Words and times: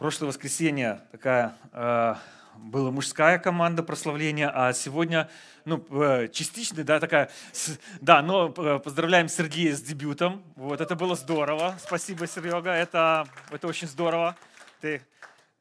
Прошлое 0.00 0.28
воскресенье 0.28 1.02
такая 1.12 1.54
э, 1.74 2.14
была 2.56 2.90
мужская 2.90 3.38
команда 3.38 3.82
прославления, 3.82 4.50
а 4.50 4.72
сегодня 4.72 5.28
ну, 5.66 5.84
э, 5.90 6.28
частичный, 6.28 6.84
да, 6.84 6.98
такая, 7.00 7.30
с, 7.52 7.78
да, 8.00 8.22
но 8.22 8.48
э, 8.48 8.78
поздравляем 8.78 9.28
Сергея 9.28 9.74
с 9.74 9.82
дебютом. 9.82 10.42
Вот, 10.56 10.80
это 10.80 10.96
было 10.96 11.16
здорово. 11.16 11.76
Спасибо, 11.78 12.26
Серега, 12.26 12.70
это, 12.70 13.28
это 13.50 13.68
очень 13.68 13.88
здорово. 13.88 14.36
Ты 14.80 15.02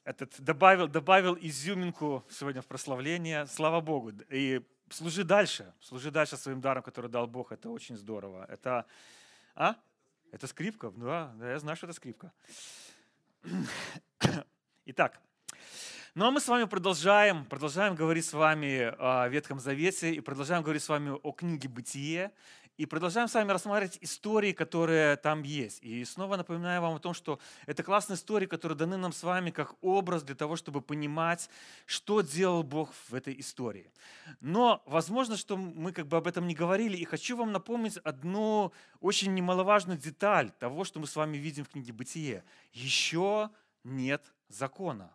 этот, 0.06 0.34
добавил, 0.40 0.88
добавил 0.88 1.38
изюминку 1.42 2.24
сегодня 2.30 2.62
в 2.62 2.66
прославление. 2.66 3.46
Слава 3.46 3.82
Богу. 3.82 4.14
И 4.30 4.62
служи 4.90 5.26
дальше, 5.26 5.74
служи 5.82 6.12
дальше 6.12 6.38
своим 6.38 6.62
даром, 6.62 6.82
который 6.82 7.10
дал 7.10 7.28
Бог. 7.28 7.52
Это 7.52 7.70
очень 7.70 7.98
здорово. 7.98 8.46
Это, 8.48 8.86
а? 9.54 9.76
Это 10.32 10.48
скрипка? 10.48 10.94
Да, 10.96 11.34
да, 11.36 11.52
я 11.52 11.60
знаю, 11.60 11.76
что 11.76 11.88
это 11.88 11.94
скрипка. 11.94 12.32
Итак, 14.86 15.20
ну 16.16 16.26
а 16.26 16.32
мы 16.32 16.40
с 16.40 16.48
вами 16.48 16.66
продолжаем, 16.66 17.46
продолжаем 17.46 17.96
говорить 17.96 18.26
с 18.26 18.34
вами 18.34 18.94
о 18.98 19.28
Ветхом 19.30 19.60
Завете 19.60 20.14
и 20.14 20.20
продолжаем 20.20 20.64
говорить 20.64 20.84
с 20.84 20.90
вами 20.90 21.12
о 21.12 21.32
книге 21.32 21.70
«Бытие». 21.70 22.32
И 22.80 22.86
продолжаем 22.86 23.28
с 23.28 23.34
вами 23.34 23.52
рассматривать 23.52 23.98
истории, 24.00 24.54
которые 24.54 25.18
там 25.18 25.44
есть. 25.44 25.84
И 25.84 26.06
снова 26.06 26.38
напоминаю 26.38 26.82
вам 26.82 26.96
о 26.96 27.00
том, 27.00 27.14
что 27.14 27.38
это 27.66 27.84
классные 27.84 28.16
истории, 28.16 28.46
которые 28.46 28.78
даны 28.78 28.96
нам 28.96 29.12
с 29.12 29.22
вами 29.22 29.52
как 29.52 29.76
образ 29.82 30.24
для 30.24 30.34
того, 30.34 30.56
чтобы 30.56 30.80
понимать, 30.80 31.50
что 31.86 32.22
делал 32.22 32.64
Бог 32.64 32.94
в 33.10 33.14
этой 33.14 33.38
истории. 33.38 33.92
Но 34.40 34.82
возможно, 34.86 35.36
что 35.36 35.58
мы 35.58 35.92
как 35.92 36.08
бы 36.08 36.16
об 36.16 36.26
этом 36.26 36.48
не 36.48 36.56
говорили, 36.56 36.96
и 36.96 37.04
хочу 37.04 37.36
вам 37.36 37.52
напомнить 37.52 37.98
одну 37.98 38.72
очень 39.02 39.34
немаловажную 39.34 40.00
деталь 40.00 40.50
того, 40.52 40.86
что 40.86 41.02
мы 41.02 41.08
с 41.08 41.18
вами 41.18 41.36
видим 41.36 41.66
в 41.66 41.70
книге 41.70 41.92
«Бытие». 41.92 42.46
Еще 42.72 43.50
нет 43.84 44.24
закона. 44.48 45.12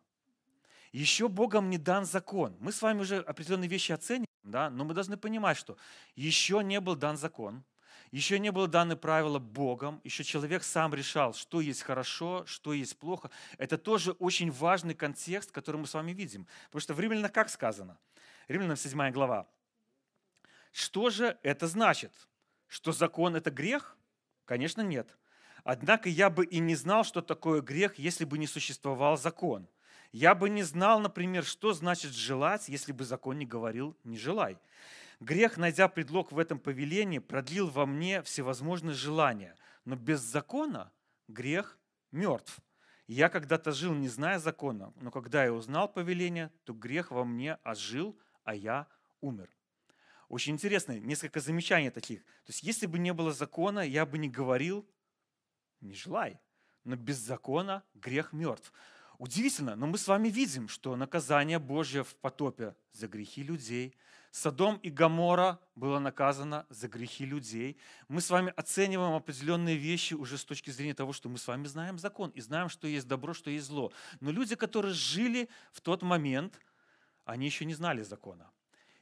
Еще 0.92 1.28
Богом 1.28 1.70
не 1.70 1.78
дан 1.78 2.04
закон. 2.04 2.58
Мы 2.60 2.72
с 2.72 2.82
вами 2.82 3.00
уже 3.00 3.20
определенные 3.20 3.70
вещи 3.70 3.92
оценим, 3.92 4.26
да? 4.44 4.70
но 4.70 4.84
мы 4.84 4.94
должны 4.94 5.16
понимать, 5.16 5.56
что 5.56 5.76
еще 6.14 6.62
не 6.62 6.80
был 6.80 6.94
дан 6.94 7.16
закон, 7.16 7.64
еще 8.10 8.38
не 8.38 8.52
было 8.52 8.68
даны 8.68 8.94
правила 8.94 9.40
Богом, 9.40 10.00
еще 10.04 10.22
человек 10.22 10.62
сам 10.62 10.94
решал, 10.94 11.34
что 11.34 11.60
есть 11.60 11.82
хорошо, 11.82 12.44
что 12.46 12.72
есть 12.72 12.96
плохо. 12.96 13.28
Это 13.58 13.76
тоже 13.76 14.12
очень 14.12 14.52
важный 14.52 14.94
контекст, 14.94 15.50
который 15.50 15.78
мы 15.78 15.88
с 15.88 15.94
вами 15.94 16.12
видим. 16.12 16.46
Потому 16.66 16.80
что 16.80 16.94
в 16.94 17.00
Римлянах 17.00 17.32
как 17.32 17.48
сказано? 17.48 17.98
Римлянам 18.46 18.76
7 18.76 19.10
глава. 19.10 19.48
Что 20.70 21.10
же 21.10 21.38
это 21.42 21.66
значит? 21.66 22.12
Что 22.68 22.92
закон– 22.92 23.34
это 23.36 23.50
грех? 23.50 23.96
Конечно, 24.44 24.82
нет. 24.82 25.16
Однако 25.64 26.08
я 26.08 26.30
бы 26.30 26.44
и 26.44 26.60
не 26.60 26.76
знал, 26.76 27.04
что 27.04 27.20
такое 27.20 27.62
грех, 27.62 27.98
если 27.98 28.24
бы 28.24 28.38
не 28.38 28.46
существовал 28.46 29.16
закон. 29.16 29.66
Я 30.14 30.36
бы 30.36 30.48
не 30.48 30.62
знал, 30.62 31.00
например, 31.00 31.42
что 31.42 31.72
значит 31.72 32.12
желать, 32.12 32.68
если 32.68 32.92
бы 32.92 33.04
закон 33.04 33.36
не 33.36 33.46
говорил 33.46 33.96
«не 34.04 34.16
желай». 34.16 34.60
Грех, 35.18 35.56
найдя 35.56 35.88
предлог 35.88 36.30
в 36.30 36.38
этом 36.38 36.60
повелении, 36.60 37.18
продлил 37.18 37.68
во 37.68 37.84
мне 37.84 38.22
всевозможные 38.22 38.94
желания. 38.94 39.56
Но 39.84 39.96
без 39.96 40.20
закона 40.20 40.92
грех 41.26 41.76
мертв. 42.12 42.60
Я 43.08 43.28
когда-то 43.28 43.72
жил, 43.72 43.92
не 43.92 44.06
зная 44.06 44.38
закона, 44.38 44.92
но 45.00 45.10
когда 45.10 45.42
я 45.42 45.52
узнал 45.52 45.88
повеление, 45.88 46.52
то 46.62 46.74
грех 46.74 47.10
во 47.10 47.24
мне 47.24 47.58
ожил, 47.64 48.16
а 48.44 48.54
я 48.54 48.86
умер. 49.20 49.50
Очень 50.28 50.52
интересно, 50.52 50.96
несколько 50.96 51.40
замечаний 51.40 51.90
таких. 51.90 52.22
То 52.22 52.52
есть, 52.52 52.62
если 52.62 52.86
бы 52.86 53.00
не 53.00 53.12
было 53.12 53.32
закона, 53.32 53.80
я 53.80 54.06
бы 54.06 54.16
не 54.18 54.28
говорил, 54.28 54.88
не 55.80 55.92
желай. 55.92 56.38
Но 56.84 56.94
без 56.94 57.16
закона 57.16 57.82
грех 57.94 58.32
мертв. 58.32 58.72
Удивительно, 59.24 59.74
но 59.74 59.86
мы 59.86 59.96
с 59.96 60.06
вами 60.06 60.28
видим, 60.28 60.68
что 60.68 60.94
наказание 60.96 61.58
Божье 61.58 62.04
в 62.04 62.14
потопе 62.16 62.76
за 62.92 63.08
грехи 63.08 63.42
людей, 63.42 63.96
Содом 64.30 64.76
и 64.82 64.90
Гамора 64.90 65.58
было 65.74 65.98
наказано 65.98 66.66
за 66.68 66.88
грехи 66.88 67.24
людей. 67.24 67.78
Мы 68.08 68.20
с 68.20 68.28
вами 68.28 68.52
оцениваем 68.54 69.14
определенные 69.14 69.76
вещи 69.76 70.12
уже 70.12 70.36
с 70.36 70.44
точки 70.44 70.68
зрения 70.68 70.92
того, 70.92 71.14
что 71.14 71.30
мы 71.30 71.38
с 71.38 71.48
вами 71.48 71.66
знаем 71.66 71.98
закон 71.98 72.32
и 72.32 72.42
знаем, 72.42 72.68
что 72.68 72.86
есть 72.86 73.08
добро, 73.08 73.32
что 73.32 73.48
есть 73.48 73.64
зло. 73.64 73.94
Но 74.20 74.30
люди, 74.30 74.56
которые 74.56 74.92
жили 74.92 75.48
в 75.72 75.80
тот 75.80 76.02
момент, 76.02 76.60
они 77.24 77.46
еще 77.46 77.64
не 77.64 77.72
знали 77.72 78.02
закона. 78.02 78.50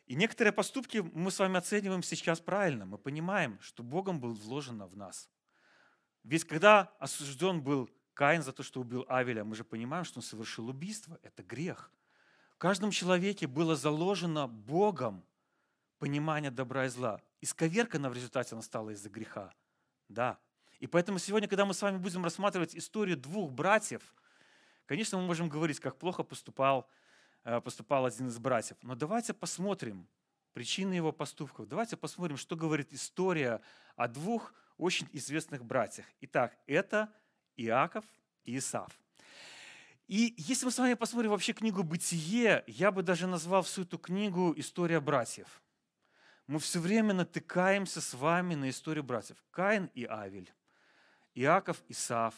И 0.07 0.15
некоторые 0.15 0.53
поступки 0.53 0.99
мы 0.99 1.33
с 1.33 1.41
вами 1.41 1.59
оцениваем 1.59 2.05
сейчас 2.05 2.39
правильно. 2.39 2.87
Мы 2.87 2.97
понимаем, 2.97 3.59
что 3.61 3.83
Богом 3.83 4.21
был 4.21 4.35
вложено 4.35 4.87
в 4.87 4.97
нас. 4.97 5.29
Ведь 6.23 6.45
когда 6.45 6.93
осужден 7.01 7.61
был 7.61 7.91
Каин 8.15 8.43
за 8.43 8.53
то, 8.53 8.63
что 8.63 8.81
убил 8.81 9.05
Авеля, 9.09 9.45
мы 9.45 9.55
же 9.55 9.65
понимаем, 9.65 10.05
что 10.05 10.19
он 10.19 10.23
совершил 10.23 10.69
убийство. 10.69 11.19
Это 11.23 11.43
грех. 11.43 11.91
В 12.51 12.59
каждом 12.59 12.91
человеке 12.91 13.47
было 13.47 13.75
заложено 13.75 14.47
Богом 14.47 15.25
понимание 15.99 16.51
добра 16.51 16.87
и 16.87 16.89
зла. 16.89 17.21
Исковеркана 17.41 18.11
в 18.11 18.15
результате 18.15 18.55
она 18.55 18.63
стала 18.63 18.91
из-за 18.91 19.09
греха. 19.09 19.53
Да. 20.09 20.39
И 20.79 20.87
поэтому 20.87 21.19
сегодня, 21.19 21.49
когда 21.49 21.65
мы 21.65 21.75
с 21.75 21.83
вами 21.83 21.99
будем 21.99 22.25
рассматривать 22.25 22.77
историю 22.77 23.17
двух 23.17 23.53
братьев, 23.53 24.03
конечно, 24.87 25.19
мы 25.19 25.27
можем 25.27 25.49
говорить, 25.49 25.81
как 25.81 25.97
плохо 25.97 26.23
поступал, 26.23 26.89
э, 27.45 27.61
поступал 27.61 28.05
один 28.05 28.29
из 28.29 28.39
братьев. 28.39 28.77
Но 28.83 28.95
давайте 28.95 29.33
посмотрим 29.33 30.09
причины 30.53 30.95
его 30.95 31.13
поступков. 31.13 31.67
Давайте 31.67 31.97
посмотрим, 31.97 32.37
что 32.37 32.57
говорит 32.57 32.93
история 32.93 33.61
о 33.97 34.09
двух 34.09 34.55
очень 34.77 35.09
известных 35.13 35.65
братьях. 35.65 36.07
Итак, 36.21 36.57
это 36.67 37.13
Иаков 37.57 38.05
и 38.45 38.57
Исав. 38.57 38.91
И 40.09 40.35
если 40.37 40.67
мы 40.67 40.71
с 40.71 40.79
вами 40.79 40.95
посмотрим 40.95 41.31
вообще 41.31 41.53
книгу 41.53 41.83
«Бытие», 41.83 42.65
я 42.67 42.91
бы 42.91 43.03
даже 43.03 43.27
назвал 43.27 43.63
всю 43.63 43.83
эту 43.83 43.99
книгу 43.99 44.53
«История 44.57 45.01
братьев». 45.01 45.63
Мы 46.47 46.59
все 46.59 46.81
время 46.81 47.15
натыкаемся 47.15 48.01
с 48.01 48.15
вами 48.15 48.55
на 48.55 48.69
историю 48.69 49.05
братьев. 49.05 49.37
Каин 49.51 49.91
и 49.95 50.05
Авель, 50.05 50.53
Иаков 51.35 51.83
и 51.89 51.93
Исав, 51.93 52.35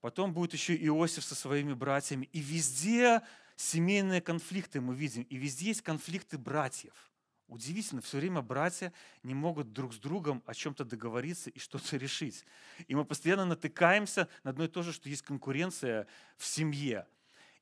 потом 0.00 0.34
будет 0.34 0.52
еще 0.52 0.76
Иосиф 0.76 1.24
со 1.24 1.34
своими 1.34 1.72
братьями. 1.72 2.28
И 2.32 2.40
везде 2.40 3.22
семейные 3.54 4.20
конфликты 4.20 4.80
мы 4.80 4.94
видим, 4.94 5.22
и 5.22 5.36
везде 5.36 5.66
есть 5.66 5.82
конфликты 5.82 6.38
братьев– 6.38 6.92
Удивительно, 7.48 8.00
все 8.00 8.18
время 8.18 8.42
братья 8.42 8.92
не 9.22 9.34
могут 9.34 9.72
друг 9.72 9.94
с 9.94 9.98
другом 9.98 10.42
о 10.46 10.54
чем-то 10.54 10.84
договориться 10.84 11.50
и 11.50 11.58
что-то 11.58 11.96
решить. 11.98 12.44
И 12.88 12.94
мы 12.94 13.04
постоянно 13.04 13.44
натыкаемся 13.44 14.28
на 14.42 14.50
одно 14.50 14.64
и 14.64 14.68
то 14.68 14.82
же, 14.82 14.92
что 14.92 15.08
есть 15.08 15.22
конкуренция 15.22 16.06
в 16.36 16.44
семье. 16.44 17.06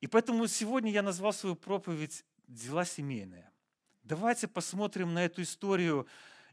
И 0.01 0.07
поэтому 0.07 0.47
сегодня 0.47 0.91
я 0.91 1.03
назвал 1.03 1.33
свою 1.33 1.55
проповедь 1.55 2.25
«Дела 2.49 2.85
семейные». 2.85 3.51
Давайте 4.03 4.49
посмотрим 4.49 5.15
на 5.15 5.25
эту 5.25 5.43
историю 5.43 6.07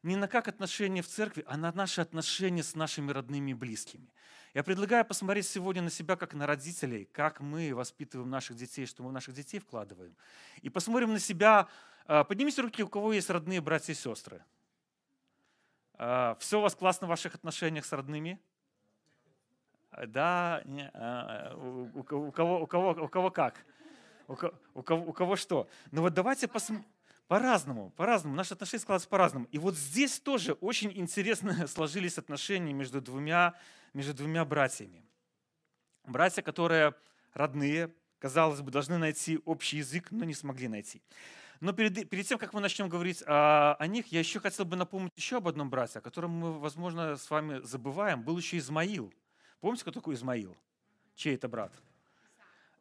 не 0.03 0.15
на 0.15 0.27
как 0.27 0.47
отношения 0.47 1.01
в 1.01 1.07
церкви, 1.07 1.43
а 1.47 1.57
на 1.57 1.71
наши 1.73 2.01
отношения 2.01 2.63
с 2.63 2.75
нашими 2.75 3.11
родными 3.11 3.51
и 3.51 3.53
близкими. 3.53 4.07
Я 4.53 4.63
предлагаю 4.63 5.06
посмотреть 5.06 5.47
сегодня 5.47 5.81
на 5.81 5.89
себя 5.89 6.17
как 6.17 6.34
на 6.34 6.45
родителей, 6.45 7.06
как 7.13 7.39
мы 7.39 7.73
воспитываем 7.73 8.29
наших 8.29 8.57
детей, 8.57 8.85
что 8.85 9.01
мы 9.01 9.09
в 9.09 9.13
наших 9.13 9.34
детей 9.34 9.59
вкладываем. 9.59 10.13
И 10.62 10.69
посмотрим 10.69 11.13
на 11.13 11.19
себя 11.19 11.69
а, 12.06 12.25
поднимите 12.25 12.61
руки, 12.61 12.84
у 12.84 12.90
кого 12.90 13.13
есть 13.13 13.29
родные 13.29 13.61
братья 13.61 13.94
и 13.94 13.95
сестры. 13.95 14.44
А, 15.94 16.35
Все 16.40 16.59
у 16.59 16.61
вас 16.61 16.75
классно 16.75 17.07
в 17.07 17.09
ваших 17.09 17.35
отношениях 17.35 17.85
с 17.85 17.94
родными? 17.94 18.41
Да, 20.07 20.61
не, 20.66 20.90
а, 20.94 21.56
у, 21.56 22.00
у, 22.00 22.03
кого, 22.03 22.61
у, 22.61 22.67
кого, 22.67 22.91
у 22.91 23.07
кого 23.07 23.31
как? 23.31 23.66
У, 24.28 24.34
у, 24.73 24.84
кого, 24.84 25.06
у 25.06 25.13
кого 25.13 25.35
что? 25.38 25.69
Ну 25.91 26.01
вот 26.01 26.13
давайте 26.13 26.50
посмотрим. 26.50 26.85
По-разному, 27.29 27.91
по-разному. 27.91 28.35
Наши 28.35 28.56
отношения 28.56 28.81
складываются 28.81 29.07
по-разному. 29.07 29.47
И 29.51 29.57
вот 29.57 29.75
здесь 29.75 30.19
тоже 30.19 30.51
очень 30.51 30.91
интересно 30.94 31.66
сложились 31.67 32.17
отношения 32.17 32.73
между 32.73 33.00
двумя, 33.00 33.53
между 33.94 34.13
двумя 34.13 34.46
братьями. 34.46 35.03
Братья, 36.06 36.41
которые 36.41 36.94
родные, 37.34 37.94
казалось 38.19 38.61
бы, 38.61 38.72
должны 38.72 38.97
найти 38.97 39.40
общий 39.46 39.78
язык, 39.78 40.11
но 40.11 40.26
не 40.26 40.34
смогли 40.34 40.67
найти. 40.67 41.02
Но 41.59 41.73
перед, 41.73 42.09
перед 42.09 42.26
тем, 42.26 42.40
как 42.40 42.53
мы 42.53 42.61
начнем 42.61 42.90
говорить 42.90 43.23
о, 43.28 43.76
о 43.76 43.88
них, 43.88 44.08
я 44.08 44.20
еще 44.20 44.40
хотел 44.40 44.66
бы 44.66 44.76
напомнить 44.76 45.14
еще 45.16 45.38
об 45.38 45.47
одном 45.47 45.70
брате, 45.70 45.99
о 45.99 46.02
котором 46.02 46.32
мы, 46.32 46.59
возможно, 46.59 47.17
с 47.17 47.29
вами 47.29 47.59
забываем. 47.64 48.23
Был 48.23 48.38
еще 48.38 48.58
Измаил. 48.58 49.14
Помните, 49.59 49.84
кто 49.84 49.91
такой 49.91 50.16
Измаил? 50.16 50.58
Чей 51.16 51.35
это 51.35 51.47
брат? 51.47 51.72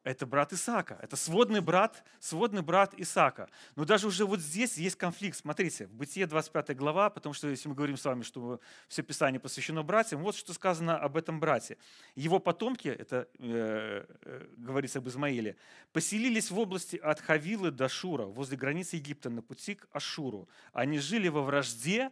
Это 0.02 0.24
брат 0.24 0.50
Исаака. 0.52 0.98
Это 1.02 1.14
сводный 1.14 1.60
брат, 1.60 2.02
сводный 2.20 2.62
брат 2.62 2.94
Исаака. 2.96 3.50
Но 3.76 3.84
даже 3.84 4.06
уже 4.06 4.24
вот 4.24 4.40
здесь 4.40 4.78
есть 4.78 4.96
конфликт. 4.96 5.36
Смотрите, 5.36 5.88
в 5.88 5.92
Бытие 5.92 6.26
25 6.26 6.74
глава, 6.74 7.10
потому 7.10 7.34
что 7.34 7.48
если 7.48 7.68
мы 7.68 7.74
говорим 7.74 7.98
с 7.98 8.04
вами, 8.06 8.22
что 8.22 8.60
все 8.88 9.02
Писание 9.02 9.38
посвящено 9.38 9.82
братьям, 9.82 10.22
вот 10.22 10.36
что 10.36 10.54
сказано 10.54 10.96
об 10.96 11.18
этом 11.18 11.38
брате. 11.38 11.76
Его 12.14 12.38
потомки, 12.38 12.88
это 12.88 13.28
э, 13.38 14.06
э, 14.22 14.46
говорится 14.56 15.00
об 15.00 15.08
Измаиле, 15.08 15.56
поселились 15.92 16.50
в 16.50 16.58
области 16.58 16.96
от 16.96 17.20
Хавилы 17.20 17.70
до 17.70 17.88
Шура, 17.90 18.24
возле 18.24 18.56
границы 18.56 18.96
Египта, 18.96 19.28
на 19.28 19.42
пути 19.42 19.74
к 19.74 19.86
Ашуру. 19.92 20.48
Они 20.72 20.98
жили 20.98 21.28
во 21.28 21.42
вражде 21.42 22.10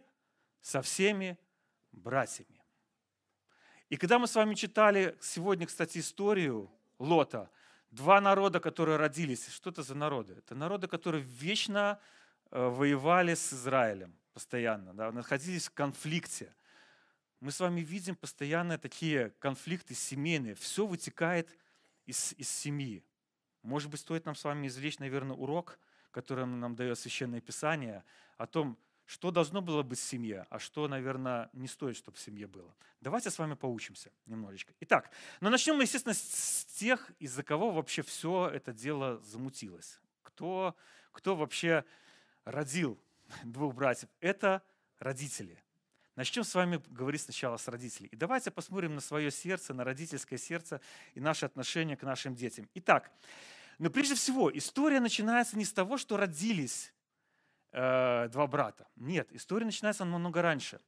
со 0.61 0.83
всеми 0.83 1.39
братьями. 1.91 2.61
И 3.89 3.97
когда 3.97 4.19
мы 4.19 4.27
с 4.27 4.35
вами 4.35 4.53
читали 4.53 5.17
сегодня, 5.19 5.65
кстати, 5.65 5.97
историю 5.97 6.69
Лота, 6.99 7.49
Два 7.91 8.21
народа, 8.21 8.59
которые 8.59 8.97
родились. 8.97 9.47
Что 9.47 9.71
это 9.71 9.83
за 9.83 9.95
народы? 9.95 10.35
Это 10.37 10.55
народы, 10.55 10.87
которые 10.87 11.23
вечно 11.23 11.99
э, 12.51 12.67
воевали 12.67 13.33
с 13.33 13.53
Израилем 13.53 14.15
постоянно, 14.33 14.93
да, 14.93 15.11
находились 15.11 15.67
в 15.67 15.73
конфликте. 15.73 16.55
Мы 17.41 17.51
с 17.51 17.59
вами 17.59 17.81
видим 17.81 18.15
постоянно 18.15 18.77
такие 18.77 19.31
конфликты 19.39 19.95
семейные. 19.95 20.55
Все 20.55 20.85
вытекает 20.85 21.57
из, 22.05 22.33
из 22.37 22.49
семьи. 22.49 23.03
Может 23.63 23.89
быть, 23.89 23.99
стоит 23.99 24.25
нам 24.25 24.35
с 24.35 24.43
вами 24.43 24.67
извлечь, 24.67 24.99
наверное, 24.99 25.35
урок, 25.35 25.79
который 26.11 26.45
нам 26.45 26.75
дает 26.75 26.97
Священное 26.97 27.41
Писание, 27.41 28.03
о 28.37 28.47
том, 28.47 28.77
что 29.09 29.31
должно 29.31 29.59
было 29.63 29.81
быть 29.81 29.97
в 29.97 30.03
семье, 30.03 30.45
а 30.51 30.59
что, 30.59 30.87
наверное, 30.87 31.49
не 31.53 31.67
стоит, 31.67 31.97
чтобы 31.97 32.15
в 32.15 32.19
семье 32.19 32.45
было. 32.45 32.75
Давайте 33.01 33.31
с 33.31 33.39
вами 33.39 33.55
поучимся 33.55 34.11
немножечко. 34.27 34.71
Итак, 34.81 35.09
но 35.41 35.49
начнем 35.49 35.77
мы, 35.77 35.83
естественно, 35.83 36.13
с 36.13 36.65
тех, 36.77 37.09
из-за 37.17 37.41
кого 37.41 37.71
вообще 37.71 38.03
все 38.03 38.47
это 38.53 38.71
дело 38.71 39.19
замутилось. 39.21 39.99
Кто, 40.21 40.75
кто 41.11 41.35
вообще 41.35 41.85
родил 42.45 43.01
двух 43.43 43.73
братьев? 43.73 44.09
Это 44.19 44.61
родители. 44.99 45.57
Начнем 46.15 46.43
с 46.43 46.53
вами 46.53 46.79
говорить 46.89 47.21
сначала 47.21 47.57
с 47.57 47.67
родителей. 47.67 48.09
И 48.11 48.15
давайте 48.15 48.51
посмотрим 48.51 48.93
на 48.93 49.01
свое 49.01 49.31
сердце, 49.31 49.73
на 49.73 49.83
родительское 49.83 50.37
сердце 50.37 50.81
и 51.15 51.19
наше 51.19 51.47
отношение 51.47 51.97
к 51.97 52.03
нашим 52.03 52.35
детям. 52.35 52.69
Итак, 52.75 53.11
но 53.79 53.89
прежде 53.89 54.13
всего, 54.13 54.55
история 54.55 54.99
начинается 54.99 55.57
не 55.57 55.65
с 55.65 55.73
того, 55.73 55.97
что 55.97 56.15
родились 56.15 56.93
э, 57.71 58.27
два 58.29 58.47
брата. 58.47 58.87
Нет, 58.95 59.31
история 59.31 59.65
начинается 59.65 60.05
намного 60.05 60.41
раньше. 60.41 60.79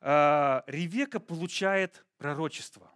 Э, 0.00 0.62
Ревека 0.66 1.20
получает 1.20 2.04
пророчество. 2.18 2.90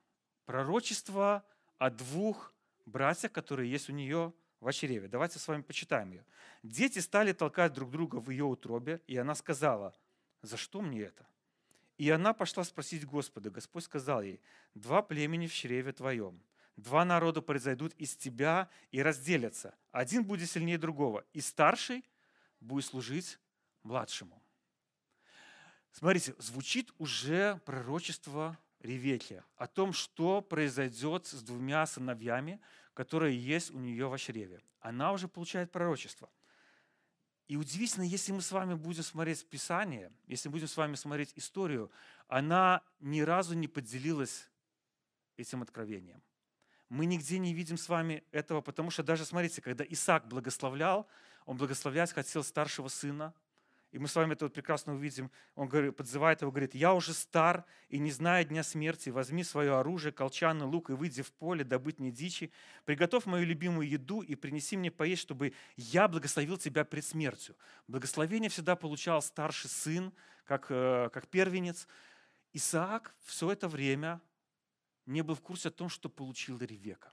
Пророчество 0.47 1.45
о 1.79 1.91
двух 1.91 2.53
братьях, 2.87 3.33
которые 3.33 3.71
есть 3.71 3.89
у 3.89 3.93
нее 3.93 4.33
в 4.61 4.73
чреве. 4.73 5.09
Давайте 5.09 5.39
с 5.39 5.49
вами 5.49 5.63
почитаем 5.63 6.13
ее. 6.13 6.25
Дети 6.63 6.99
стали 6.99 7.33
толкать 7.33 7.73
друг 7.73 7.91
друга 7.91 8.17
в 8.17 8.31
ее 8.31 8.45
утробе, 8.45 9.01
и 9.07 9.17
она 9.17 9.35
сказала, 9.35 9.95
за 10.43 10.57
что 10.57 10.81
мне 10.81 11.03
это? 11.03 11.27
И 11.99 12.11
она 12.11 12.33
пошла 12.33 12.65
спросить 12.65 13.07
Господа. 13.07 13.51
Господь 13.51 13.85
сказал 13.85 14.23
ей, 14.23 14.41
два 14.75 15.03
племени 15.03 15.47
в 15.47 15.55
чреве 15.55 15.93
твоем. 15.93 16.43
Два 16.77 17.05
народа 17.05 17.41
произойдут 17.41 17.95
из 17.95 18.17
тебя 18.17 18.69
и 18.91 19.01
разделятся. 19.01 19.75
Один 19.93 20.25
будет 20.25 20.51
сильнее 20.51 20.77
другого. 20.79 21.25
И 21.33 21.41
старший 21.41 22.05
будет 22.65 22.85
служить 22.85 23.39
младшему. 23.83 24.43
Смотрите, 25.93 26.35
звучит 26.39 26.93
уже 26.99 27.61
пророчество 27.65 28.59
Ревеки 28.81 29.43
о 29.57 29.67
том, 29.67 29.93
что 29.93 30.43
произойдет 30.43 31.27
с 31.27 31.43
двумя 31.43 31.87
сыновьями, 31.87 32.61
которые 32.93 33.39
есть 33.39 33.71
у 33.71 33.79
нее 33.79 34.09
в 34.09 34.19
чреве. 34.19 34.61
Она 34.81 35.13
уже 35.13 35.29
получает 35.29 35.71
пророчество. 35.71 36.29
И 37.47 37.57
удивительно, 37.57 38.05
если 38.05 38.33
мы 38.33 38.41
с 38.43 38.53
вами 38.53 38.75
будем 38.75 39.03
смотреть 39.03 39.49
Писание, 39.49 40.13
если 40.27 40.49
мы 40.49 40.55
будем 40.55 40.69
с 40.69 40.77
вами 40.77 40.95
смотреть 40.95 41.33
историю, 41.37 41.91
она 42.27 42.83
ни 43.01 43.21
разу 43.21 43.55
не 43.55 43.69
поделилась 43.69 44.51
этим 45.37 45.63
откровением. 45.63 46.23
Мы 46.89 47.07
нигде 47.07 47.39
не 47.39 47.55
видим 47.55 47.77
с 47.77 47.89
вами 47.89 48.25
этого, 48.33 48.61
потому 48.61 48.91
что 48.91 49.03
даже, 49.03 49.25
смотрите, 49.25 49.61
когда 49.63 49.85
Исаак 49.85 50.29
благословлял, 50.29 51.07
он 51.45 51.57
благословлять 51.57 52.13
хотел 52.13 52.43
старшего 52.43 52.89
сына, 52.89 53.35
и 53.95 53.99
мы 53.99 54.09
с 54.09 54.17
вами 54.17 54.33
это 54.33 54.47
вот 54.47 54.55
прекрасно 54.55 54.95
увидим. 54.95 55.31
Он 55.55 55.69
говорит, 55.69 55.95
подзывает 55.95 56.43
его, 56.43 56.51
говорит, 56.51 56.75
«Я 56.75 56.95
уже 56.95 57.15
стар 57.15 57.65
и 57.89 58.01
не 58.01 58.11
знаю 58.11 58.45
дня 58.45 58.65
смерти. 58.65 59.11
Возьми 59.11 59.45
свое 59.45 59.77
оружие, 59.77 60.11
колчан 60.11 60.61
и 60.61 60.65
лук, 60.65 60.91
и 60.91 60.95
выйди 60.95 61.23
в 61.23 61.31
поле, 61.33 61.63
добыть 61.63 62.01
мне 62.01 62.11
дичи. 62.11 62.51
Приготовь 62.87 63.25
мою 63.25 63.47
любимую 63.47 63.89
еду 63.89 64.21
и 64.23 64.35
принеси 64.35 64.77
мне 64.77 64.91
поесть, 64.91 65.23
чтобы 65.23 65.53
я 65.77 66.09
благословил 66.09 66.57
тебя 66.57 66.85
пред 66.85 67.05
смертью». 67.05 67.55
Благословение 67.87 68.51
всегда 68.51 68.75
получал 68.75 69.23
старший 69.23 69.71
сын, 69.71 70.13
как, 70.45 70.67
э, 70.71 71.09
как 71.13 71.29
первенец. 71.29 71.87
Исаак 72.53 73.15
все 73.23 73.53
это 73.53 73.69
время 73.69 74.21
не 75.07 75.23
был 75.23 75.37
в 75.37 75.41
курсе 75.41 75.69
о 75.69 75.71
том, 75.71 75.89
что 75.89 76.09
получил 76.09 76.59
Ревека. 76.59 77.13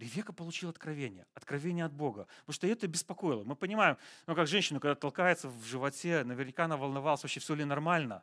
Ревека 0.00 0.32
получила 0.32 0.70
откровение, 0.70 1.26
откровение 1.34 1.84
от 1.84 1.92
Бога, 1.92 2.26
потому 2.40 2.54
что 2.54 2.66
это 2.66 2.88
беспокоило. 2.88 3.44
Мы 3.44 3.54
понимаем, 3.54 3.98
ну 4.26 4.34
как 4.34 4.46
женщину, 4.46 4.80
когда 4.80 4.94
толкается 4.94 5.48
в 5.48 5.64
животе, 5.64 6.24
наверняка 6.24 6.64
она 6.64 6.76
волновалась, 6.78 7.22
вообще 7.22 7.38
все 7.38 7.54
ли 7.54 7.64
нормально, 7.64 8.22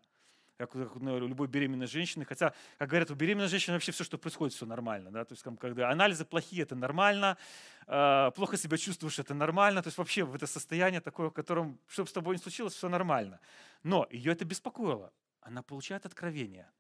как 0.58 0.76
у 0.76 0.80
любой 0.80 1.48
беременной 1.48 1.86
женщины. 1.86 2.26
Хотя, 2.26 2.54
как 2.80 2.90
говорят, 2.90 3.12
у 3.12 3.16
беременной 3.16 3.48
женщины 3.48 3.76
вообще 3.76 3.92
все, 3.92 4.04
что 4.04 4.18
происходит, 4.18 4.56
все 4.56 4.66
нормально. 4.66 5.12
Да? 5.12 5.24
То 5.24 5.34
есть, 5.34 5.46
когда 5.60 5.92
анализы 5.92 6.26
плохие, 6.26 6.64
это 6.64 6.76
нормально, 6.76 7.38
а, 7.86 8.32
плохо 8.32 8.58
себя 8.58 8.78
чувствуешь, 8.78 9.20
это 9.20 9.36
нормально. 9.36 9.84
То 9.84 9.90
есть 9.90 10.00
вообще 10.00 10.24
в 10.24 10.34
это 10.34 10.48
состояние 10.48 11.00
такое, 11.00 11.30
в 11.30 11.34
котором, 11.34 11.80
что 11.88 12.04
бы 12.04 12.10
с 12.10 12.14
тобой 12.14 12.38
не 12.38 12.42
случилось, 12.42 12.74
все 12.74 12.90
нормально. 12.90 13.40
Но 13.84 14.08
ее 14.10 14.32
это 14.32 14.46
беспокоило. 14.46 15.14
Она 15.42 15.62
получает 15.62 16.08
откровение– 16.08 16.68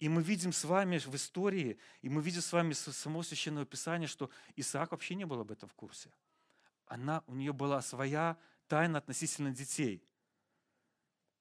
и 0.00 0.08
мы 0.08 0.22
видим 0.22 0.52
с 0.52 0.64
вами 0.64 0.98
в 0.98 1.14
истории, 1.14 1.78
и 2.00 2.08
мы 2.08 2.22
видим 2.22 2.40
с 2.40 2.52
вами 2.52 2.72
само 2.72 3.22
Священного 3.22 3.66
Писания, 3.66 4.08
что 4.08 4.30
Исаак 4.56 4.92
вообще 4.92 5.14
не 5.14 5.26
был 5.26 5.40
об 5.40 5.52
этом 5.52 5.68
в 5.68 5.74
курсе. 5.74 6.10
Она, 6.86 7.22
у 7.26 7.34
нее 7.34 7.52
была 7.52 7.82
своя 7.82 8.38
тайна 8.66 8.98
относительно 8.98 9.50
детей. 9.50 10.02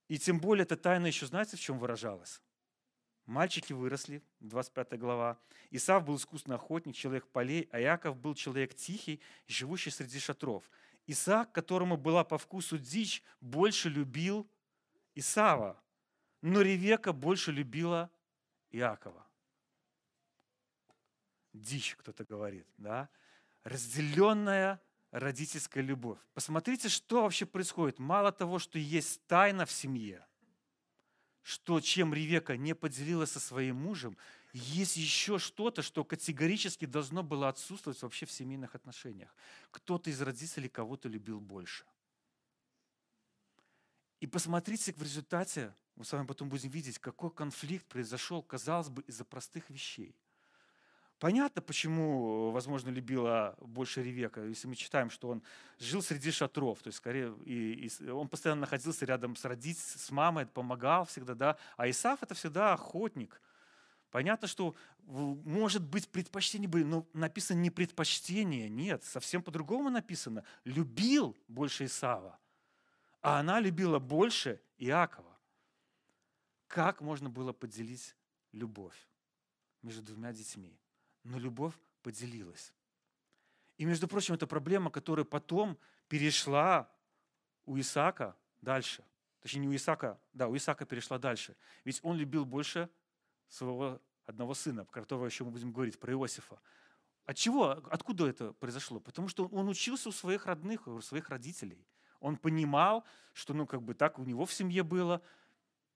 И 0.09 0.19
тем 0.19 0.41
более 0.41 0.63
эта 0.63 0.75
тайна 0.75 1.05
еще, 1.05 1.25
знаете, 1.25 1.55
в 1.55 1.61
чем 1.61 1.79
выражалась? 1.79 2.41
Мальчики 3.25 3.71
выросли, 3.71 4.21
25 4.41 4.99
глава. 4.99 5.39
Исав 5.71 6.03
был 6.03 6.17
искусный 6.17 6.55
охотник, 6.55 6.95
человек 6.95 7.27
полей, 7.27 7.69
а 7.71 7.79
Яков 7.79 8.17
был 8.17 8.35
человек 8.35 8.75
тихий, 8.75 9.21
живущий 9.47 9.91
среди 9.91 10.19
шатров. 10.19 10.69
Исаак, 11.07 11.53
которому 11.53 11.95
была 11.95 12.25
по 12.25 12.37
вкусу 12.37 12.77
дичь, 12.77 13.23
больше 13.39 13.87
любил 13.87 14.49
Исава, 15.15 15.81
но 16.41 16.61
Ревека 16.61 17.13
больше 17.13 17.51
любила 17.51 18.11
Иакова. 18.71 19.25
Дичь, 21.53 21.95
кто-то 21.95 22.25
говорит, 22.25 22.67
да? 22.77 23.09
Разделенная 23.63 24.81
родительская 25.11 25.83
любовь. 25.83 26.19
Посмотрите, 26.33 26.89
что 26.89 27.23
вообще 27.23 27.45
происходит. 27.45 27.99
Мало 27.99 28.31
того, 28.31 28.59
что 28.59 28.77
есть 28.77 29.25
тайна 29.27 29.65
в 29.65 29.71
семье, 29.71 30.25
что 31.41 31.79
чем 31.81 32.13
Ревека 32.13 32.57
не 32.57 32.75
поделилась 32.75 33.31
со 33.31 33.39
своим 33.39 33.77
мужем, 33.77 34.17
есть 34.53 34.97
еще 34.97 35.37
что-то, 35.37 35.81
что 35.81 36.03
категорически 36.03 36.85
должно 36.85 37.23
было 37.23 37.49
отсутствовать 37.49 38.01
вообще 38.01 38.25
в 38.25 38.31
семейных 38.31 38.75
отношениях. 38.75 39.33
Кто-то 39.71 40.09
из 40.09 40.21
родителей 40.21 40.69
кого-то 40.69 41.07
любил 41.07 41.39
больше. 41.39 41.85
И 44.19 44.27
посмотрите 44.27 44.91
в 44.93 45.01
результате, 45.01 45.73
мы 45.99 46.05
с 46.05 46.13
вами 46.13 46.25
потом 46.25 46.47
будем 46.47 46.69
видеть, 46.69 46.97
какой 46.97 47.29
конфликт 47.29 47.85
произошел, 47.87 48.41
казалось 48.41 48.87
бы, 48.87 49.01
из-за 49.01 49.25
простых 49.25 49.69
вещей. 49.69 50.15
Понятно, 51.19 51.61
почему, 51.61 52.51
возможно, 52.51 52.89
любила 52.89 53.57
больше 53.59 54.01
Ревека, 54.01 54.41
если 54.45 54.69
мы 54.69 54.75
читаем, 54.75 55.09
что 55.09 55.27
он 55.27 55.43
жил 55.77 56.01
среди 56.01 56.31
шатров, 56.31 56.81
то 56.81 56.87
есть 56.87 56.97
скорее 56.97 57.35
и, 57.43 57.87
и 57.87 58.09
он 58.09 58.29
постоянно 58.29 58.61
находился 58.61 59.05
рядом 59.05 59.35
с 59.35 59.43
родителями, 59.43 59.97
с 59.97 60.09
мамой, 60.09 60.45
помогал 60.45 61.03
всегда, 61.03 61.35
да. 61.35 61.57
А 61.75 61.89
Исаф 61.89 62.23
это 62.23 62.33
всегда 62.33 62.71
охотник. 62.71 63.41
Понятно, 64.09 64.47
что 64.47 64.75
может 65.03 65.83
быть 65.83 66.07
предпочтение, 66.07 66.69
но 66.85 67.05
написано 67.11 67.59
не 67.59 67.71
предпочтение, 67.71 68.69
нет, 68.69 69.03
совсем 69.03 69.43
по-другому 69.43 69.89
написано. 69.89 70.45
Любил 70.63 71.35
больше 71.49 71.85
Исава, 71.85 72.39
а 73.21 73.41
она 73.41 73.59
любила 73.59 73.99
больше 73.99 74.61
Иакова. 74.77 75.28
Как 76.69 77.01
можно 77.01 77.31
было 77.31 77.51
поделить 77.51 78.15
любовь 78.51 78.95
между 79.81 80.03
двумя 80.03 80.31
детьми? 80.31 80.79
Но 81.23 81.39
любовь 81.39 81.73
поделилась. 82.03 82.71
И, 83.77 83.85
между 83.85 84.07
прочим, 84.07 84.35
это 84.35 84.45
проблема, 84.45 84.91
которая 84.91 85.25
потом 85.25 85.79
перешла 86.07 86.87
у 87.65 87.79
Исаака 87.79 88.37
дальше. 88.61 89.03
Точнее, 89.41 89.61
не 89.61 89.67
у 89.67 89.75
Исаака, 89.75 90.19
да, 90.33 90.47
у 90.47 90.55
Исаака 90.55 90.85
перешла 90.85 91.17
дальше. 91.17 91.55
Ведь 91.85 91.99
он 92.03 92.17
любил 92.17 92.45
больше 92.45 92.87
своего 93.47 93.99
одного 94.27 94.53
сына, 94.53 94.85
про 94.85 95.01
которого 95.01 95.25
еще 95.25 95.45
мы 95.45 95.49
будем 95.49 95.71
говорить, 95.71 95.99
про 95.99 96.13
Иосифа. 96.13 96.61
От 97.25 97.35
чего, 97.35 97.71
откуда 97.89 98.27
это 98.27 98.53
произошло? 98.53 98.99
Потому 98.99 99.27
что 99.27 99.47
он 99.47 99.69
учился 99.69 100.09
у 100.09 100.11
своих 100.11 100.45
родных, 100.45 100.85
у 100.87 101.01
своих 101.01 101.29
родителей. 101.29 101.83
Он 102.19 102.37
понимал, 102.37 103.05
что 103.33 103.55
ну, 103.55 103.65
как 103.65 103.81
бы 103.81 103.95
так 103.95 104.19
у 104.19 104.23
него 104.23 104.45
в 104.45 104.53
семье 104.53 104.83
было, 104.83 105.23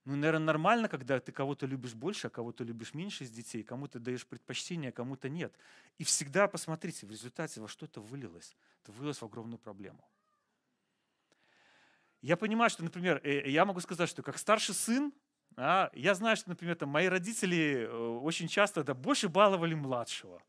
ну, 0.06 0.16
наверное, 0.18 0.46
нормально, 0.46 0.90
когда 0.90 1.20
ты 1.20 1.32
кого-то 1.32 1.66
любишь 1.66 1.94
больше, 1.94 2.28
а 2.28 2.30
кого-то 2.30 2.64
любишь 2.66 2.94
меньше 2.94 3.24
из 3.24 3.32
детей, 3.32 3.64
кому-то 3.64 4.00
даешь 4.00 4.26
предпочтение, 4.26 4.90
а 4.90 4.92
кому-то 4.92 5.30
нет. 5.30 5.56
И 5.98 6.04
всегда 6.04 6.48
посмотрите, 6.48 7.06
в 7.06 7.12
результате 7.12 7.62
во 7.62 7.70
что 7.70 7.86
это 7.86 8.02
вылилось. 8.02 8.56
Это 8.84 8.92
вылилось 8.92 9.22
в 9.22 9.26
огромную 9.26 9.60
проблему. 9.60 10.04
Я 12.22 12.36
понимаю, 12.36 12.70
что, 12.70 12.84
например, 12.84 13.22
э, 13.24 13.50
я 13.50 13.66
могу 13.66 13.80
сказать, 13.80 14.10
что 14.10 14.24
как 14.24 14.38
старший 14.38 14.76
сын, 14.76 15.14
а, 15.56 15.90
я 15.94 16.16
знаю, 16.16 16.36
что, 16.36 16.50
например, 16.50 16.76
там, 16.76 16.90
мои 16.90 17.08
родители 17.08 17.88
э, 17.88 17.90
очень 17.90 18.48
часто 18.48 18.84
да, 18.84 18.94
больше 18.94 19.30
баловали 19.30 19.74
младшего. 19.74 20.42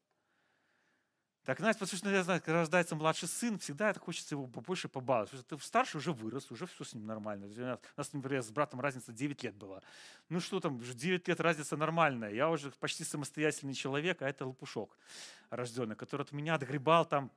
Так, 1.45 1.59
знаете, 1.59 1.79
потому 1.79 1.99
что, 1.99 2.23
знаю, 2.23 2.41
когда 2.41 2.61
рождается 2.61 2.97
младший 2.97 3.29
сын, 3.29 3.59
всегда 3.59 3.91
это 3.91 4.01
хочется 4.01 4.35
его 4.35 4.47
побольше 4.47 4.89
побаловать. 4.89 5.29
Потому 5.29 5.45
что 5.47 5.57
ты 5.57 5.63
старший 5.63 5.99
уже 5.99 6.13
вырос, 6.13 6.51
уже 6.51 6.67
все 6.67 6.85
с 6.85 6.95
ним 6.95 7.05
нормально. 7.05 7.47
У 7.47 7.99
нас, 7.99 8.13
например, 8.15 8.43
с 8.43 8.51
братом 8.51 8.81
разница 8.81 9.13
9 9.13 9.43
лет 9.43 9.55
была. 9.55 9.83
Ну 10.31 10.41
что 10.41 10.59
там, 10.61 10.79
уже 10.79 10.95
9 10.95 11.29
лет 11.29 11.41
разница 11.41 11.77
нормальная. 11.77 12.31
Я 12.31 12.49
уже 12.49 12.71
почти 12.71 13.05
самостоятельный 13.05 13.75
человек, 13.75 14.23
а 14.23 14.29
это 14.29 14.47
лопушок 14.47 14.97
рожденный, 15.51 15.97
который 15.97 16.23
от 16.23 16.33
меня 16.33 16.55
отгребал 16.55 17.05
там 17.05 17.31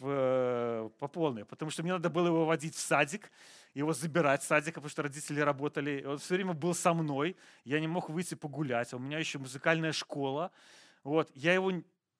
в, 0.00 0.90
по 0.98 1.06
полной. 1.06 1.44
Потому 1.44 1.70
что 1.70 1.84
мне 1.84 1.92
надо 1.92 2.10
было 2.10 2.26
его 2.26 2.44
водить 2.44 2.74
в 2.74 2.80
садик, 2.80 3.30
его 3.72 3.92
забирать 3.92 4.42
с 4.42 4.48
садика, 4.48 4.80
потому 4.80 4.90
что 4.90 5.02
родители 5.02 5.38
работали. 5.38 6.02
Он 6.04 6.18
все 6.18 6.34
время 6.34 6.54
был 6.54 6.74
со 6.74 6.92
мной. 6.92 7.36
Я 7.64 7.78
не 7.78 7.86
мог 7.86 8.10
выйти 8.10 8.34
погулять. 8.34 8.92
А 8.92 8.96
у 8.96 9.00
меня 9.00 9.20
еще 9.20 9.38
музыкальная 9.38 9.92
школа. 9.92 10.50
Вот. 11.04 11.30
Я 11.34 11.54
его 11.54 11.70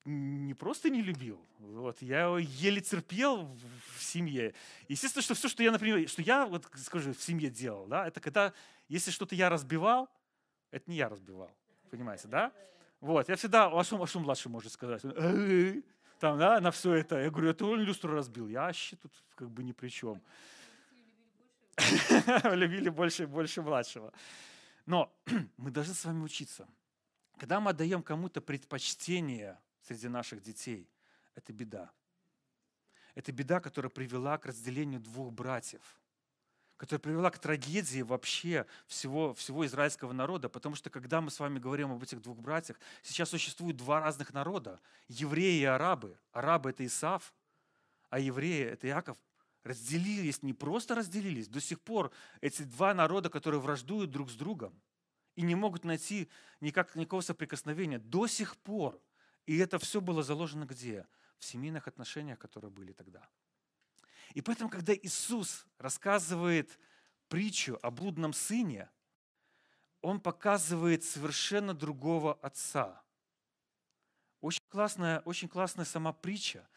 не 0.09 0.55
просто 0.55 0.91
не 0.91 1.03
любил, 1.03 1.41
вот, 1.59 2.01
я 2.01 2.23
его 2.23 2.39
еле 2.39 2.81
терпел 2.81 3.43
в, 3.43 3.59
в 3.97 4.03
семье. 4.03 4.55
Естественно, 4.89 5.23
что 5.23 5.35
все, 5.35 5.49
что 5.49 5.63
я, 5.63 5.71
например, 5.71 6.09
что 6.09 6.23
я, 6.23 6.47
вот 6.47 6.67
скажу, 6.77 7.13
в 7.13 7.23
семье 7.23 7.51
делал, 7.51 7.87
да, 7.87 8.09
это 8.09 8.21
когда, 8.21 8.53
если 8.89 9.11
что-то 9.11 9.35
я 9.35 9.49
разбивал, 9.51 10.09
это 10.71 10.91
не 10.91 10.97
я 10.97 11.09
разбивал, 11.09 11.51
понимаете, 11.91 12.29
да? 12.29 12.53
Вот, 13.01 13.29
я 13.29 13.37
всегда, 13.37 13.67
а 13.67 13.85
что, 13.85 14.03
а 14.03 14.07
что 14.07 14.21
младший 14.21 14.51
может 14.51 14.73
сказать? 14.73 15.03
Там, 16.19 16.37
да, 16.37 16.61
на 16.61 16.73
все 16.73 16.95
это. 16.95 17.21
Я 17.21 17.31
говорю, 17.31 17.51
это 17.51 17.65
он 17.65 17.81
люстру 17.81 18.13
разбил. 18.13 18.49
Я 18.49 18.63
вообще 18.63 18.97
тут 18.97 19.13
как 19.37 19.49
бы 19.51 19.63
ни 19.63 19.71
при 19.71 19.89
чем. 19.89 20.21
Любили 22.45 22.89
больше 22.89 23.23
и 23.23 23.27
больше 23.27 23.63
младшего. 23.63 24.13
Но 24.85 25.13
мы 25.57 25.71
должны 25.71 25.95
с 25.95 26.05
вами 26.05 26.25
учиться. 26.25 26.67
Когда 27.39 27.61
мы 27.61 27.71
отдаем 27.71 28.03
кому-то 28.03 28.41
предпочтение 28.41 29.61
среди 29.89 30.09
наших 30.09 30.43
детей. 30.43 30.87
Это 31.35 31.53
беда. 31.53 31.91
Это 33.15 33.33
беда, 33.33 33.61
которая 33.61 33.91
привела 33.91 34.37
к 34.39 34.47
разделению 34.47 35.01
двух 35.01 35.33
братьев, 35.33 35.83
которая 36.77 37.01
привела 37.01 37.31
к 37.31 37.39
трагедии 37.39 38.03
вообще 38.03 38.67
всего, 38.87 39.35
всего 39.35 39.65
израильского 39.67 40.13
народа, 40.13 40.49
потому 40.49 40.77
что 40.77 40.91
когда 40.91 41.21
мы 41.21 41.31
с 41.31 41.41
вами 41.41 41.59
говорим 41.59 41.91
об 41.91 42.03
этих 42.03 42.21
двух 42.21 42.39
братьях, 42.39 42.79
сейчас 43.03 43.31
существует 43.31 43.77
два 43.77 44.01
разных 44.01 44.33
народа, 44.33 44.79
евреи 45.09 45.61
и 45.61 45.65
арабы. 45.65 46.19
Арабы– 46.33 46.71
это 46.71 46.85
Исав, 46.85 47.35
а 48.11 48.19
евреи– 48.19 48.65
это 48.73 48.87
Иаков. 48.87 49.17
Разделились, 49.65 50.43
не 50.43 50.53
просто 50.53 50.95
разделились, 50.95 51.49
до 51.49 51.61
сих 51.61 51.81
пор 51.81 52.13
эти 52.41 52.63
два 52.63 52.95
народа, 52.95 53.31
которые 53.31 53.61
враждуют 53.61 54.11
друг 54.11 54.31
с 54.31 54.35
другом 54.35 54.81
и 55.35 55.43
не 55.43 55.55
могут 55.55 55.85
найти 55.85 56.29
никак, 56.61 56.95
никакого 56.95 57.23
соприкосновения, 57.23 57.99
до 57.99 58.27
сих 58.27 58.57
пор– 58.59 59.01
и 59.49 59.57
это 59.57 59.79
все 59.79 60.03
было 60.03 60.23
заложено 60.23 60.67
где? 60.67 61.07
В 61.39 61.45
семейных 61.47 61.89
отношениях, 61.89 62.39
которые 62.39 62.71
были 62.71 62.93
тогда. 62.93 63.27
И 64.35 64.43
поэтому, 64.43 64.69
когда 64.69 64.95
Иисус 64.95 65.65
рассказывает 65.79 66.79
притчу 67.29 67.79
о 67.81 67.91
блудном 67.91 68.35
сыне, 68.35 68.91
он 70.03 70.21
показывает 70.21 71.03
совершенно 71.03 71.73
другого 71.73 72.35
отца. 72.43 73.03
Очень 74.43 74.61
классная, 74.69 75.21
очень 75.21 75.49
классная 75.49 75.87
сама 75.87 76.13
притча. 76.13 76.69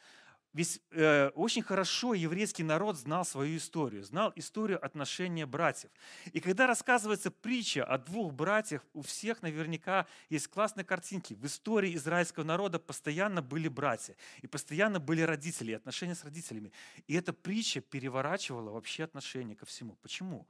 Ведь 0.53 0.81
э, 0.91 1.29
очень 1.29 1.61
хорошо 1.61 2.13
еврейский 2.13 2.63
народ 2.63 2.97
знал 2.97 3.23
свою 3.23 3.57
историю, 3.57 4.03
знал 4.03 4.33
историю 4.35 4.83
отношения 4.83 5.45
братьев. 5.45 5.89
И 6.33 6.41
когда 6.41 6.67
рассказывается 6.67 7.31
притча 7.31 7.85
о 7.85 7.97
двух 7.97 8.33
братьях, 8.33 8.85
у 8.93 9.01
всех 9.01 9.41
наверняка 9.41 10.07
есть 10.29 10.49
классные 10.49 10.83
картинки. 10.83 11.35
В 11.35 11.45
истории 11.45 11.95
израильского 11.95 12.43
народа 12.43 12.79
постоянно 12.79 13.41
были 13.41 13.69
братья, 13.69 14.17
и 14.41 14.47
постоянно 14.47 14.99
были 14.99 15.21
родители, 15.21 15.71
отношения 15.71 16.15
с 16.15 16.23
родителями. 16.25 16.73
И 17.07 17.15
эта 17.15 17.31
притча 17.31 17.79
переворачивала 17.79 18.71
вообще 18.71 19.05
отношения 19.05 19.55
ко 19.55 19.65
всему. 19.65 19.95
Почему? 20.01 20.45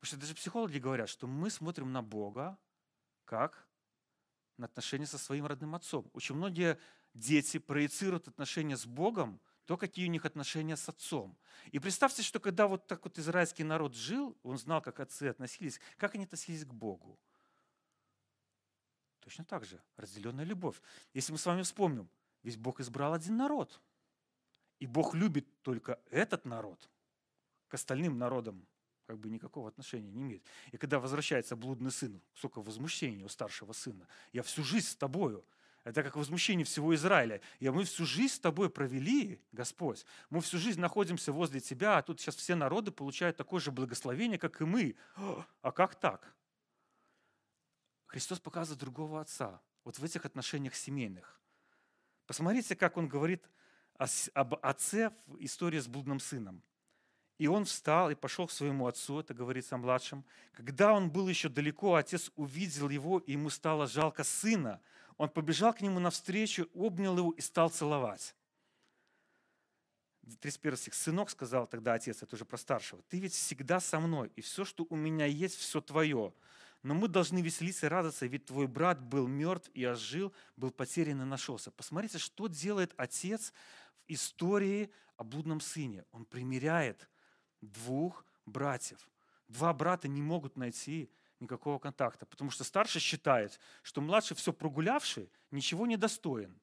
Потому 0.00 0.06
что 0.06 0.16
даже 0.16 0.34
психологи 0.34 0.78
говорят, 0.78 1.10
что 1.10 1.26
мы 1.26 1.50
смотрим 1.50 1.92
на 1.92 2.02
Бога 2.02 2.56
как 3.26 3.66
на 4.56 4.66
отношения 4.66 5.06
со 5.06 5.18
своим 5.18 5.46
родным 5.46 5.74
отцом. 5.74 6.08
Очень 6.14 6.36
многие 6.36 6.78
дети 7.14 7.58
проецируют 7.58 8.28
отношения 8.28 8.76
с 8.76 8.86
Богом, 8.86 9.40
то, 9.66 9.76
какие 9.76 10.06
у 10.06 10.10
них 10.10 10.24
отношения 10.24 10.76
с 10.76 10.88
отцом. 10.88 11.36
И 11.70 11.78
представьте, 11.78 12.22
что 12.22 12.40
когда 12.40 12.66
вот 12.66 12.86
так 12.86 13.04
вот 13.04 13.18
израильский 13.18 13.64
народ 13.64 13.94
жил, 13.94 14.36
он 14.42 14.58
знал, 14.58 14.82
как 14.82 15.00
отцы 15.00 15.24
относились, 15.24 15.80
как 15.96 16.14
они 16.14 16.24
относились 16.24 16.64
к 16.64 16.72
Богу. 16.72 17.18
Точно 19.20 19.44
так 19.44 19.64
же, 19.64 19.80
разделенная 19.96 20.44
любовь. 20.44 20.80
Если 21.14 21.30
мы 21.30 21.38
с 21.38 21.46
вами 21.46 21.62
вспомним, 21.62 22.08
ведь 22.42 22.58
Бог 22.58 22.80
избрал 22.80 23.12
один 23.12 23.36
народ. 23.36 23.80
И 24.80 24.86
Бог 24.86 25.14
любит 25.14 25.46
только 25.62 26.00
этот 26.10 26.44
народ. 26.44 26.90
К 27.68 27.74
остальным 27.74 28.18
народам 28.18 28.66
как 29.06 29.18
бы 29.18 29.30
никакого 29.30 29.68
отношения 29.68 30.10
не 30.10 30.22
имеет. 30.22 30.44
И 30.72 30.76
когда 30.76 30.98
возвращается 30.98 31.54
блудный 31.54 31.92
сын, 31.92 32.20
сколько 32.34 32.60
возмущения 32.60 33.24
у 33.24 33.28
старшего 33.28 33.72
сына. 33.72 34.08
Я 34.32 34.42
всю 34.42 34.64
жизнь 34.64 34.88
с 34.88 34.96
тобою. 34.96 35.44
Это 35.84 36.02
как 36.04 36.16
возмущение 36.16 36.64
всего 36.64 36.94
Израиля. 36.94 37.40
И 37.58 37.68
мы 37.68 37.84
всю 37.84 38.06
жизнь 38.06 38.34
с 38.34 38.38
тобой 38.38 38.70
провели, 38.70 39.40
Господь. 39.50 40.06
Мы 40.30 40.40
всю 40.40 40.58
жизнь 40.58 40.80
находимся 40.80 41.32
возле 41.32 41.60
тебя, 41.60 41.98
а 41.98 42.02
тут 42.02 42.20
сейчас 42.20 42.36
все 42.36 42.54
народы 42.54 42.92
получают 42.92 43.36
такое 43.36 43.60
же 43.60 43.72
благословение, 43.72 44.38
как 44.38 44.60
и 44.60 44.64
мы. 44.64 44.94
А 45.60 45.72
как 45.72 45.96
так? 45.96 46.34
Христос 48.06 48.38
показывает 48.38 48.80
другого 48.80 49.20
отца. 49.20 49.60
Вот 49.84 49.98
в 49.98 50.04
этих 50.04 50.24
отношениях 50.24 50.76
семейных. 50.76 51.40
Посмотрите, 52.26 52.76
как 52.76 52.96
он 52.96 53.08
говорит 53.08 53.44
об 54.34 54.54
отце 54.62 55.10
в 55.26 55.36
истории 55.44 55.80
с 55.80 55.88
блудным 55.88 56.20
сыном. 56.20 56.62
И 57.38 57.48
он 57.48 57.64
встал 57.64 58.10
и 58.10 58.14
пошел 58.14 58.46
к 58.46 58.52
своему 58.52 58.86
отцу, 58.86 59.18
это 59.18 59.34
говорится 59.34 59.74
о 59.74 59.78
младшем. 59.78 60.24
Когда 60.52 60.92
он 60.92 61.10
был 61.10 61.28
еще 61.28 61.48
далеко, 61.48 61.96
отец 61.96 62.30
увидел 62.36 62.88
его, 62.88 63.18
и 63.18 63.32
ему 63.32 63.50
стало 63.50 63.88
жалко 63.88 64.22
сына, 64.22 64.80
он 65.22 65.28
побежал 65.28 65.72
к 65.72 65.80
нему 65.80 66.00
навстречу, 66.00 66.68
обнял 66.74 67.16
его 67.16 67.30
и 67.30 67.40
стал 67.40 67.70
целовать. 67.70 68.34
31 70.40 70.76
стих. 70.76 70.94
«Сынок,— 70.94 71.30
сказал 71.30 71.68
тогда 71.68 71.94
отец, 71.94 72.24
это 72.24 72.34
уже 72.34 72.44
про 72.44 72.56
старшего,— 72.56 73.02
ты 73.08 73.20
ведь 73.20 73.32
всегда 73.32 73.78
со 73.78 74.00
мной, 74.00 74.32
и 74.34 74.40
все, 74.40 74.64
что 74.64 74.84
у 74.90 74.96
меня 74.96 75.26
есть, 75.26 75.54
все 75.54 75.80
твое. 75.80 76.34
Но 76.82 76.94
мы 76.94 77.06
должны 77.06 77.40
веселиться 77.40 77.86
и 77.86 77.88
радоваться, 77.88 78.26
ведь 78.26 78.46
твой 78.46 78.66
брат 78.66 79.00
был 79.00 79.28
мертв 79.28 79.70
и 79.74 79.84
ожил, 79.84 80.32
был 80.56 80.72
потерян 80.72 81.22
и 81.22 81.24
нашелся». 81.24 81.70
Посмотрите, 81.70 82.18
что 82.18 82.48
делает 82.48 82.92
отец 82.96 83.52
в 83.94 84.02
истории 84.08 84.90
о 85.16 85.22
блудном 85.22 85.60
сыне. 85.60 86.04
Он 86.10 86.24
примиряет 86.24 87.08
двух 87.60 88.26
братьев. 88.44 89.08
Два 89.46 89.72
брата 89.72 90.08
не 90.08 90.20
могут 90.20 90.56
найти 90.56 91.12
никакого 91.42 91.78
контакта, 91.78 92.24
потому 92.26 92.50
что 92.50 92.64
старший 92.64 93.00
считает, 93.00 93.58
что 93.82 94.00
младший 94.00 94.36
все 94.36 94.52
прогулявший 94.52 95.30
ничего 95.50 95.86
не 95.86 95.96
достоин. 95.96 96.58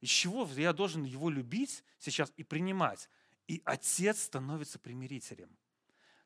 Из 0.00 0.08
чего 0.08 0.46
я 0.56 0.72
должен 0.72 1.04
его 1.04 1.30
любить 1.30 1.84
сейчас 1.98 2.32
и 2.36 2.42
принимать? 2.42 3.08
И 3.46 3.62
отец 3.64 4.22
становится 4.22 4.78
примирителем. 4.78 5.56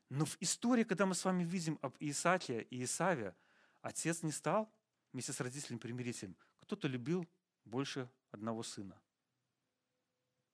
Но 0.09 0.25
в 0.25 0.37
истории, 0.39 0.83
когда 0.83 1.05
мы 1.05 1.15
с 1.15 1.25
вами 1.25 1.43
видим 1.43 1.79
об 1.81 1.95
Исааке 1.99 2.61
и 2.61 2.83
Исаве, 2.83 3.35
отец 3.81 4.23
не 4.23 4.31
стал 4.31 4.71
вместе 5.11 5.33
с 5.33 5.39
родителями 5.39 5.79
примирителем. 5.79 6.35
Кто-то 6.59 6.87
любил 6.87 7.27
больше 7.65 8.09
одного 8.31 8.63
сына. 8.63 8.99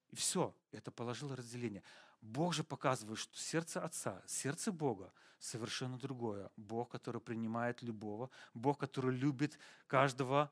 И 0.10 0.16
все, 0.16 0.56
это 0.72 0.92
положило 0.92 1.36
разделение. 1.36 1.84
Бог 2.22 2.54
же 2.54 2.64
показывает, 2.64 3.20
что 3.20 3.38
сердце 3.38 3.84
Отца, 3.84 4.22
сердце 4.28 4.72
Бога 4.72 5.12
совершенно 5.40 5.98
другое. 5.98 6.52
Бог, 6.56 6.90
который 6.90 7.20
принимает 7.20 7.82
любого, 7.82 8.30
Бог, 8.54 8.78
который 8.78 9.16
любит 9.16 9.58
каждого, 9.88 10.52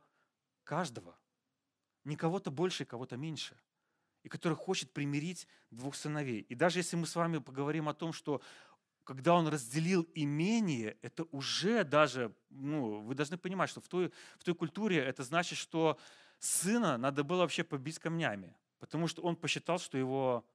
каждого. 0.63 1.15
Не 2.03 2.15
кого-то 2.15 2.49
больше, 2.49 2.85
кого-то 2.85 3.17
меньше. 3.17 3.55
И 4.23 4.29
который 4.29 4.55
хочет 4.55 4.91
примирить 4.91 5.47
двух 5.69 5.95
сыновей. 5.95 6.41
И 6.41 6.55
даже 6.55 6.79
если 6.79 6.95
мы 6.95 7.05
с 7.05 7.15
вами 7.15 7.37
поговорим 7.37 7.87
о 7.87 7.93
том, 7.93 8.13
что 8.13 8.41
когда 9.03 9.33
он 9.33 9.47
разделил 9.47 10.07
имение, 10.13 10.97
это 11.01 11.23
уже 11.31 11.83
даже, 11.83 12.35
ну, 12.49 12.99
вы 12.99 13.15
должны 13.15 13.37
понимать, 13.37 13.69
что 13.69 13.81
в 13.81 13.87
той, 13.87 14.11
в 14.37 14.43
той 14.43 14.53
культуре 14.53 14.97
это 14.97 15.23
значит, 15.23 15.57
что 15.57 15.97
сына 16.39 16.97
надо 16.97 17.23
было 17.23 17.39
вообще 17.39 17.63
побить 17.63 17.99
камнями, 17.99 18.55
потому 18.79 19.07
что 19.07 19.21
он 19.21 19.35
посчитал, 19.35 19.79
что 19.79 19.97
его 19.97 20.45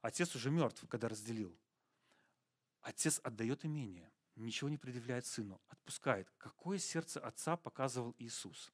Отец 0.00 0.34
уже 0.34 0.50
мертв, 0.50 0.84
когда 0.88 1.08
разделил. 1.08 1.56
Отец 2.80 3.20
отдает 3.22 3.64
имение, 3.64 4.10
ничего 4.36 4.70
не 4.70 4.78
предъявляет 4.78 5.26
сыну, 5.26 5.60
отпускает. 5.68 6.30
Какое 6.38 6.78
сердце 6.78 7.20
отца 7.20 7.56
показывал 7.56 8.14
Иисус? 8.18 8.72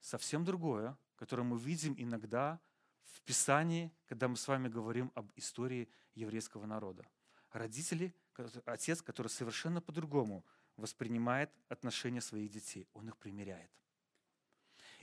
Совсем 0.00 0.44
другое, 0.44 0.96
которое 1.16 1.42
мы 1.42 1.58
видим 1.58 1.94
иногда 1.98 2.60
в 3.04 3.20
Писании, 3.22 3.92
когда 4.06 4.28
мы 4.28 4.36
с 4.36 4.48
вами 4.48 4.68
говорим 4.68 5.12
об 5.14 5.30
истории 5.36 5.88
еврейского 6.14 6.66
народа. 6.66 7.06
Родители, 7.52 8.14
отец, 8.64 9.02
который 9.02 9.28
совершенно 9.28 9.80
по-другому 9.80 10.44
воспринимает 10.76 11.50
отношения 11.68 12.20
своих 12.20 12.50
детей, 12.50 12.88
он 12.92 13.08
их 13.08 13.16
примиряет. 13.16 13.70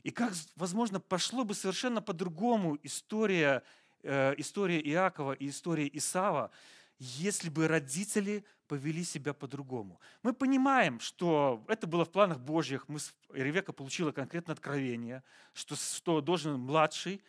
И 0.04 0.12
как, 0.12 0.34
возможно, 0.56 1.00
пошло 1.00 1.46
бы 1.46 1.56
совершенно 1.56 2.02
по-другому 2.02 2.78
история, 2.84 3.64
история 4.04 4.80
Иакова 4.82 5.34
и 5.34 5.50
история 5.50 5.90
Исава, 5.94 6.52
если 7.00 7.50
бы 7.50 7.68
родители 7.68 8.46
повели 8.68 9.04
себя 9.04 9.34
по-другому. 9.34 10.00
Мы 10.24 10.34
понимаем, 10.34 11.00
что 11.00 11.64
это 11.68 11.86
было 11.86 12.06
в 12.06 12.12
планах 12.12 12.40
Божьих. 12.40 12.88
Мы, 12.88 13.00
Ревека 13.30 13.74
получила 13.74 14.12
конкретное 14.12 14.54
откровение, 14.54 15.24
что, 15.54 15.76
что 15.76 16.22
должен 16.22 16.60
младший 16.60 17.22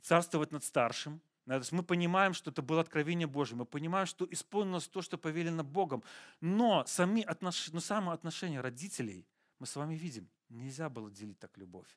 царствовать 0.00 0.52
над 0.52 0.64
старшим. 0.64 1.20
То 1.46 1.56
есть 1.56 1.72
мы 1.72 1.82
понимаем, 1.82 2.32
что 2.32 2.50
это 2.50 2.62
было 2.62 2.80
откровение 2.80 3.26
Божье, 3.26 3.56
мы 3.56 3.64
понимаем, 3.64 4.06
что 4.06 4.26
исполнилось 4.30 4.86
то, 4.88 5.02
что 5.02 5.18
повелено 5.18 5.64
Богом. 5.64 6.04
Но, 6.40 6.84
сами 6.86 7.22
отнош... 7.22 7.68
но 7.72 7.80
самое 7.80 8.14
отношение 8.14 8.60
родителей 8.60 9.26
мы 9.58 9.66
с 9.66 9.74
вами 9.76 9.94
видим. 9.94 10.28
Нельзя 10.48 10.88
было 10.88 11.10
делить 11.10 11.38
так 11.38 11.56
любовь. 11.56 11.88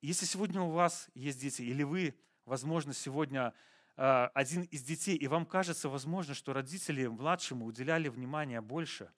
Если 0.00 0.26
сегодня 0.26 0.60
у 0.60 0.70
вас 0.70 1.08
есть 1.14 1.40
дети, 1.40 1.62
или 1.62 1.82
вы, 1.82 2.18
возможно, 2.46 2.94
сегодня 2.94 3.52
э, 3.96 4.26
один 4.32 4.62
из 4.62 4.82
детей, 4.82 5.16
и 5.16 5.28
вам 5.28 5.44
кажется, 5.44 5.90
возможно, 5.90 6.32
что 6.32 6.54
родители 6.54 7.06
младшему 7.06 7.66
уделяли 7.66 8.08
внимание 8.08 8.62
больше, 8.62 9.12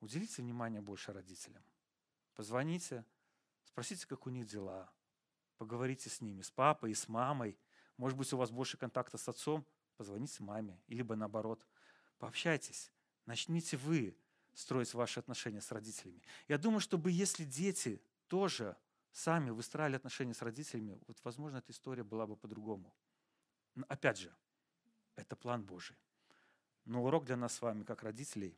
уделите 0.00 0.42
внимание 0.42 0.80
больше 0.80 1.12
родителям. 1.12 1.62
Позвоните, 2.34 3.04
спросите, 3.64 4.06
как 4.06 4.26
у 4.26 4.30
них 4.30 4.46
дела, 4.46 4.88
поговорите 5.56 6.08
с 6.08 6.20
ними, 6.20 6.42
с 6.42 6.50
папой 6.50 6.92
и 6.92 6.94
с 6.94 7.08
мамой. 7.08 7.58
Может 7.96 8.16
быть, 8.16 8.32
у 8.32 8.36
вас 8.36 8.52
больше 8.52 8.76
контакта 8.76 9.18
с 9.18 9.28
отцом, 9.28 9.66
позвоните 9.96 10.44
маме, 10.44 10.78
либо 10.86 11.16
наоборот. 11.16 11.66
Пообщайтесь, 12.18 12.92
начните 13.26 13.76
вы 13.76 14.16
строить 14.54 14.92
ваши 14.94 15.18
отношения 15.18 15.60
с 15.60 15.72
родителями. 15.72 16.22
Я 16.46 16.58
думаю, 16.58 16.80
чтобы 16.80 17.10
если 17.10 17.44
дети 17.44 18.00
тоже 18.28 18.76
сами 19.18 19.50
выстраивали 19.50 19.96
отношения 19.96 20.32
с 20.32 20.42
родителями, 20.42 20.98
вот, 21.08 21.18
возможно, 21.24 21.58
эта 21.58 21.72
история 21.72 22.04
была 22.04 22.26
бы 22.26 22.36
по-другому. 22.36 22.94
Но, 23.74 23.84
опять 23.88 24.18
же, 24.18 24.32
это 25.16 25.34
план 25.34 25.64
Божий. 25.64 25.96
Но 26.84 27.04
урок 27.04 27.24
для 27.24 27.36
нас 27.36 27.54
с 27.54 27.62
вами, 27.62 27.82
как 27.82 28.04
родителей, 28.04 28.56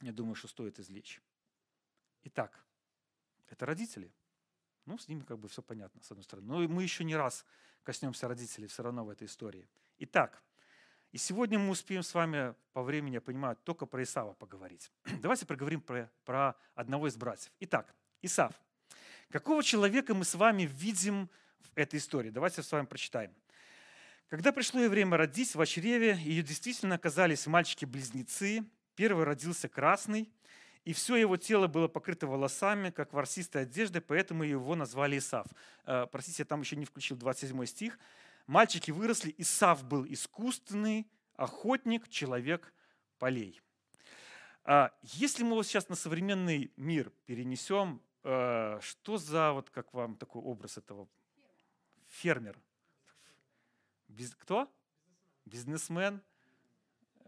я 0.00 0.12
думаю, 0.12 0.34
что 0.34 0.48
стоит 0.48 0.80
извлечь. 0.80 1.20
Итак, 2.24 2.64
это 3.48 3.66
родители. 3.66 4.10
Ну, 4.86 4.96
с 4.98 5.08
ними 5.08 5.20
как 5.20 5.38
бы 5.38 5.48
все 5.48 5.62
понятно, 5.62 6.02
с 6.02 6.10
одной 6.10 6.24
стороны. 6.24 6.48
Но 6.48 6.68
мы 6.68 6.82
еще 6.82 7.04
не 7.04 7.14
раз 7.14 7.44
коснемся 7.82 8.28
родителей 8.28 8.68
все 8.68 8.82
равно 8.82 9.04
в 9.04 9.10
этой 9.10 9.26
истории. 9.26 9.68
Итак, 9.98 10.42
и 11.12 11.18
сегодня 11.18 11.58
мы 11.58 11.70
успеем 11.70 12.02
с 12.02 12.14
вами 12.14 12.54
по 12.72 12.82
времени, 12.82 13.14
я 13.14 13.20
понимаю, 13.20 13.56
только 13.56 13.84
про 13.84 14.02
Исава 14.02 14.32
поговорить. 14.32 14.90
Давайте 15.20 15.44
поговорим 15.44 15.82
про, 15.82 16.10
про 16.24 16.56
одного 16.74 17.08
из 17.08 17.16
братьев. 17.16 17.52
Итак, 17.60 17.94
Исав. 18.22 18.54
Какого 19.30 19.62
человека 19.62 20.14
мы 20.14 20.24
с 20.24 20.34
вами 20.34 20.62
видим 20.62 21.28
в 21.58 21.76
этой 21.76 21.98
истории? 21.98 22.30
Давайте 22.30 22.62
с 22.62 22.70
вами 22.70 22.86
прочитаем. 22.86 23.34
Когда 24.28 24.52
пришло 24.52 24.80
ей 24.80 24.88
время 24.88 25.16
родить 25.16 25.54
в 25.54 25.66
чреве, 25.66 26.16
ее 26.20 26.42
действительно 26.42 26.94
оказались 26.94 27.46
мальчики-близнецы. 27.46 28.64
Первый 28.94 29.24
родился 29.24 29.68
красный, 29.68 30.30
и 30.84 30.92
все 30.92 31.16
его 31.16 31.36
тело 31.36 31.66
было 31.66 31.88
покрыто 31.88 32.28
волосами, 32.28 32.90
как 32.90 33.12
ворсистой 33.12 33.62
одеждой, 33.62 34.00
поэтому 34.00 34.44
его 34.44 34.76
назвали 34.76 35.18
Исав. 35.18 35.46
Э, 35.84 36.06
простите, 36.10 36.42
я 36.42 36.44
там 36.44 36.60
еще 36.60 36.76
не 36.76 36.84
включил 36.84 37.16
27 37.16 37.66
стих. 37.66 37.98
Мальчики 38.46 38.92
выросли, 38.92 39.34
Исав 39.38 39.84
был 39.84 40.06
искусственный 40.08 41.08
охотник, 41.34 42.08
человек 42.08 42.72
полей. 43.18 43.60
А 44.64 44.92
если 45.02 45.42
мы 45.42 45.54
вот 45.54 45.66
сейчас 45.66 45.88
на 45.88 45.96
современный 45.96 46.72
мир 46.76 47.12
перенесем 47.26 48.00
Э, 48.00 48.15
что 48.80 49.18
за, 49.18 49.52
вот 49.52 49.70
как 49.70 49.94
вам 49.94 50.16
такой 50.16 50.42
образ 50.42 50.78
этого? 50.78 51.08
Фермер. 52.08 52.58
Без, 54.08 54.34
кто? 54.34 54.68
Бизнесмен. 55.44 56.20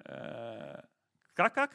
Э, 0.05 0.83
как, 1.35 1.55
как? 1.55 1.71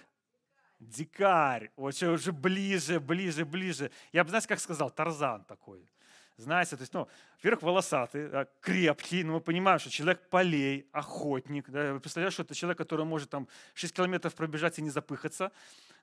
Дикарь. 0.80 1.72
Очень 1.76 2.08
уже 2.08 2.32
ближе, 2.32 3.00
ближе, 3.00 3.46
ближе. 3.46 3.92
Я 4.12 4.24
бы, 4.24 4.30
знаете, 4.30 4.48
как 4.48 4.60
сказал, 4.60 4.90
Тарзан 4.90 5.46
такой 5.46 5.90
знаете, 6.38 6.76
то 6.76 6.82
есть, 6.82 6.94
ну, 6.94 7.08
во-первых, 7.38 7.62
волосатый, 7.62 8.28
да, 8.28 8.48
крепкий, 8.62 9.24
но 9.24 9.34
мы 9.34 9.40
понимаем, 9.42 9.80
что 9.80 9.90
человек 9.90 10.30
полей, 10.30 10.88
охотник, 10.92 11.70
да, 11.70 11.94
вы 11.94 12.00
представляете, 12.00 12.34
что 12.34 12.44
это 12.44 12.56
человек, 12.56 12.78
который 12.78 13.06
может 13.06 13.30
там 13.30 13.48
6 13.76 13.94
километров 13.94 14.34
пробежать 14.34 14.80
и 14.80 14.82
не 14.82 14.90
запыхаться, 14.90 15.52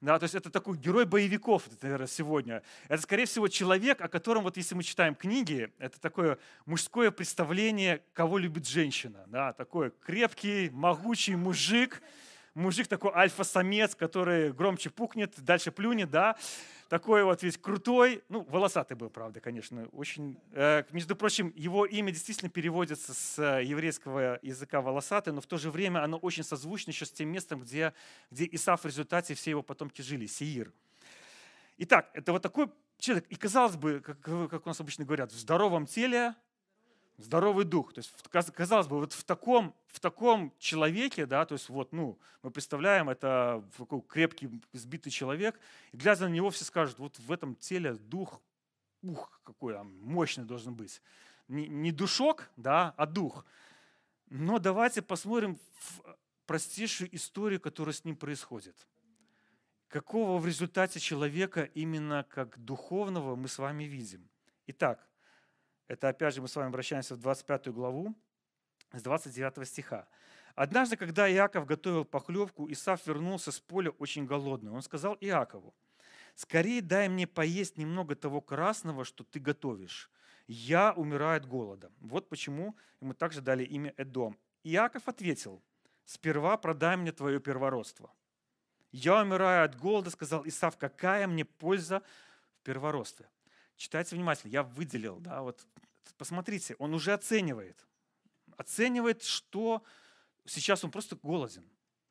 да, 0.00 0.18
то 0.18 0.24
есть 0.24 0.34
это 0.34 0.50
такой 0.50 0.78
герой 0.78 1.04
боевиков, 1.04 1.64
наверное, 1.82 2.06
сегодня. 2.06 2.62
Это, 2.88 3.02
скорее 3.02 3.26
всего, 3.26 3.48
человек, 3.48 4.00
о 4.00 4.08
котором, 4.08 4.44
вот 4.44 4.56
если 4.56 4.74
мы 4.74 4.82
читаем 4.82 5.14
книги, 5.14 5.72
это 5.78 6.00
такое 6.00 6.38
мужское 6.64 7.10
представление, 7.10 8.02
кого 8.12 8.38
любит 8.38 8.66
женщина, 8.66 9.24
да, 9.26 9.52
такой 9.52 9.90
крепкий, 10.00 10.70
могучий 10.70 11.34
мужик, 11.34 12.02
мужик 12.54 12.88
такой 12.88 13.12
альфа-самец, 13.12 13.94
который 13.94 14.52
громче 14.52 14.90
пукнет, 14.90 15.34
дальше 15.38 15.70
плюнет, 15.70 16.10
да, 16.10 16.36
такой 16.88 17.22
вот 17.22 17.42
весь 17.42 17.56
крутой, 17.56 18.22
ну, 18.28 18.42
волосатый 18.42 18.96
был, 18.96 19.10
правда, 19.10 19.40
конечно, 19.40 19.86
очень. 19.92 20.36
Э, 20.52 20.82
между 20.90 21.14
прочим, 21.14 21.52
его 21.54 21.86
имя 21.86 22.10
действительно 22.10 22.50
переводится 22.50 23.14
с 23.14 23.60
еврейского 23.60 24.40
языка 24.42 24.80
волосатый, 24.80 25.32
но 25.32 25.40
в 25.40 25.46
то 25.46 25.56
же 25.56 25.70
время 25.70 26.02
оно 26.02 26.16
очень 26.16 26.42
созвучно 26.42 26.90
еще 26.90 27.06
с 27.06 27.12
тем 27.12 27.28
местом, 27.28 27.60
где, 27.60 27.94
где 28.30 28.48
Исаф 28.50 28.82
в 28.82 28.86
результате 28.86 29.34
все 29.34 29.50
его 29.50 29.62
потомки 29.62 30.02
жили, 30.02 30.26
Сеир. 30.26 30.72
Итак, 31.78 32.10
это 32.12 32.32
вот 32.32 32.42
такой 32.42 32.70
человек, 32.98 33.26
и 33.28 33.36
казалось 33.36 33.76
бы, 33.76 34.00
как, 34.00 34.20
как 34.20 34.66
у 34.66 34.68
нас 34.68 34.80
обычно 34.80 35.04
говорят, 35.04 35.32
в 35.32 35.38
здоровом 35.38 35.86
теле 35.86 36.34
здоровый 37.22 37.64
дух. 37.64 37.92
То 37.92 38.00
есть, 38.00 38.12
казалось 38.52 38.87
бы, 38.87 38.98
вот 38.98 39.12
в 39.12 39.24
таком, 39.24 39.74
в 39.87 40.00
таком 40.00 40.52
человеке, 40.59 41.26
да, 41.26 41.44
то 41.44 41.54
есть 41.54 41.68
вот, 41.68 41.92
ну, 41.92 42.18
мы 42.42 42.50
представляем, 42.50 43.09
это 43.09 43.64
такой 43.76 44.02
крепкий, 44.02 44.50
сбитый 44.72 45.12
человек, 45.12 45.59
и 45.92 45.96
глядя 45.96 46.28
на 46.28 46.33
него, 46.33 46.50
все 46.50 46.64
скажут, 46.64 46.98
вот 46.98 47.18
в 47.18 47.30
этом 47.33 47.54
теле 47.56 47.94
дух, 47.94 48.40
ух, 49.02 49.40
какой 49.42 49.76
он 49.76 49.98
мощный 50.00 50.44
должен 50.44 50.74
быть. 50.74 51.02
Не, 51.48 51.68
не 51.68 51.92
душок, 51.92 52.48
да, 52.56 52.94
а 52.96 53.06
дух. 53.06 53.44
Но 54.28 54.59
давайте 54.59 55.02
посмотрим 55.02 55.59
в 55.78 56.16
простейшую 56.46 57.14
историю, 57.14 57.61
которая 57.61 57.92
с 57.92 58.04
ним 58.04 58.16
происходит. 58.16 58.76
Какого 59.88 60.38
в 60.38 60.46
результате 60.46 61.00
человека 61.00 61.64
именно 61.74 62.24
как 62.28 62.59
духовного 62.59 63.35
мы 63.35 63.48
с 63.48 63.59
вами 63.59 63.85
видим. 63.85 64.28
Итак, 64.68 65.04
это 65.90 66.09
опять 66.09 66.37
же 66.37 66.40
мы 66.40 66.46
с 66.46 66.55
вами 66.55 66.68
обращаемся 66.68 67.16
в 67.16 67.18
25 67.18 67.72
главу 67.72 68.14
с 68.92 69.03
29 69.03 69.66
стиха. 69.66 70.07
Однажды, 70.55 70.96
когда 70.96 71.29
Иаков 71.29 71.66
готовил 71.66 72.05
похлебку, 72.05 72.70
Исаф 72.70 73.05
вернулся 73.09 73.50
с 73.50 73.59
поля 73.59 73.90
очень 73.98 74.24
голодный. 74.24 74.70
Он 74.70 74.83
сказал 74.83 75.16
Иакову, 75.20 75.74
«Скорее 76.37 76.81
дай 76.81 77.09
мне 77.09 77.26
поесть 77.26 77.76
немного 77.76 78.14
того 78.14 78.40
красного, 78.40 79.05
что 79.05 79.24
ты 79.24 79.40
готовишь. 79.40 80.12
Я 80.46 80.92
умираю 80.92 81.38
от 81.38 81.46
голода». 81.46 81.90
Вот 81.98 82.29
почему 82.29 82.76
ему 83.00 83.12
также 83.12 83.40
дали 83.40 83.64
имя 83.64 83.92
Эдом. 83.96 84.38
Иаков 84.62 85.09
ответил, 85.09 85.61
«Сперва 86.05 86.57
продай 86.57 86.96
мне 86.96 87.11
твое 87.11 87.40
первородство». 87.40 88.12
«Я 88.92 89.22
умираю 89.22 89.64
от 89.64 89.76
голода», 89.76 90.11
сказал 90.11 90.46
Исаф, 90.46 90.76
«какая 90.79 91.26
мне 91.26 91.44
польза 91.44 92.00
в 92.61 92.62
первородстве?» 92.62 93.29
Читайте 93.80 94.14
внимательно, 94.14 94.50
я 94.50 94.62
выделил, 94.62 95.20
да, 95.20 95.40
вот 95.40 95.66
посмотрите, 96.18 96.76
он 96.78 96.92
уже 96.92 97.14
оценивает. 97.14 97.86
Оценивает, 98.58 99.22
что 99.22 99.82
сейчас 100.44 100.84
он 100.84 100.90
просто 100.90 101.16
голоден. 101.16 101.64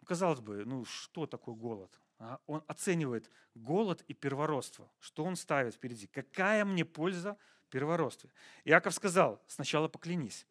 Казалось 0.04 0.40
бы, 0.40 0.66
ну 0.66 0.84
что 0.84 1.28
такое 1.28 1.54
голод? 1.54 1.92
А? 2.18 2.40
Он 2.48 2.64
оценивает 2.66 3.30
голод 3.54 4.04
и 4.08 4.16
первородство. 4.16 4.92
Что 4.98 5.24
он 5.24 5.36
ставит 5.36 5.76
впереди? 5.76 6.08
Какая 6.08 6.66
мне 6.66 6.86
польза 6.86 7.38
первородстве? 7.70 8.32
Иаков 8.66 8.96
сказал, 8.96 9.40
сначала 9.46 9.88
поклянись. 9.88 10.48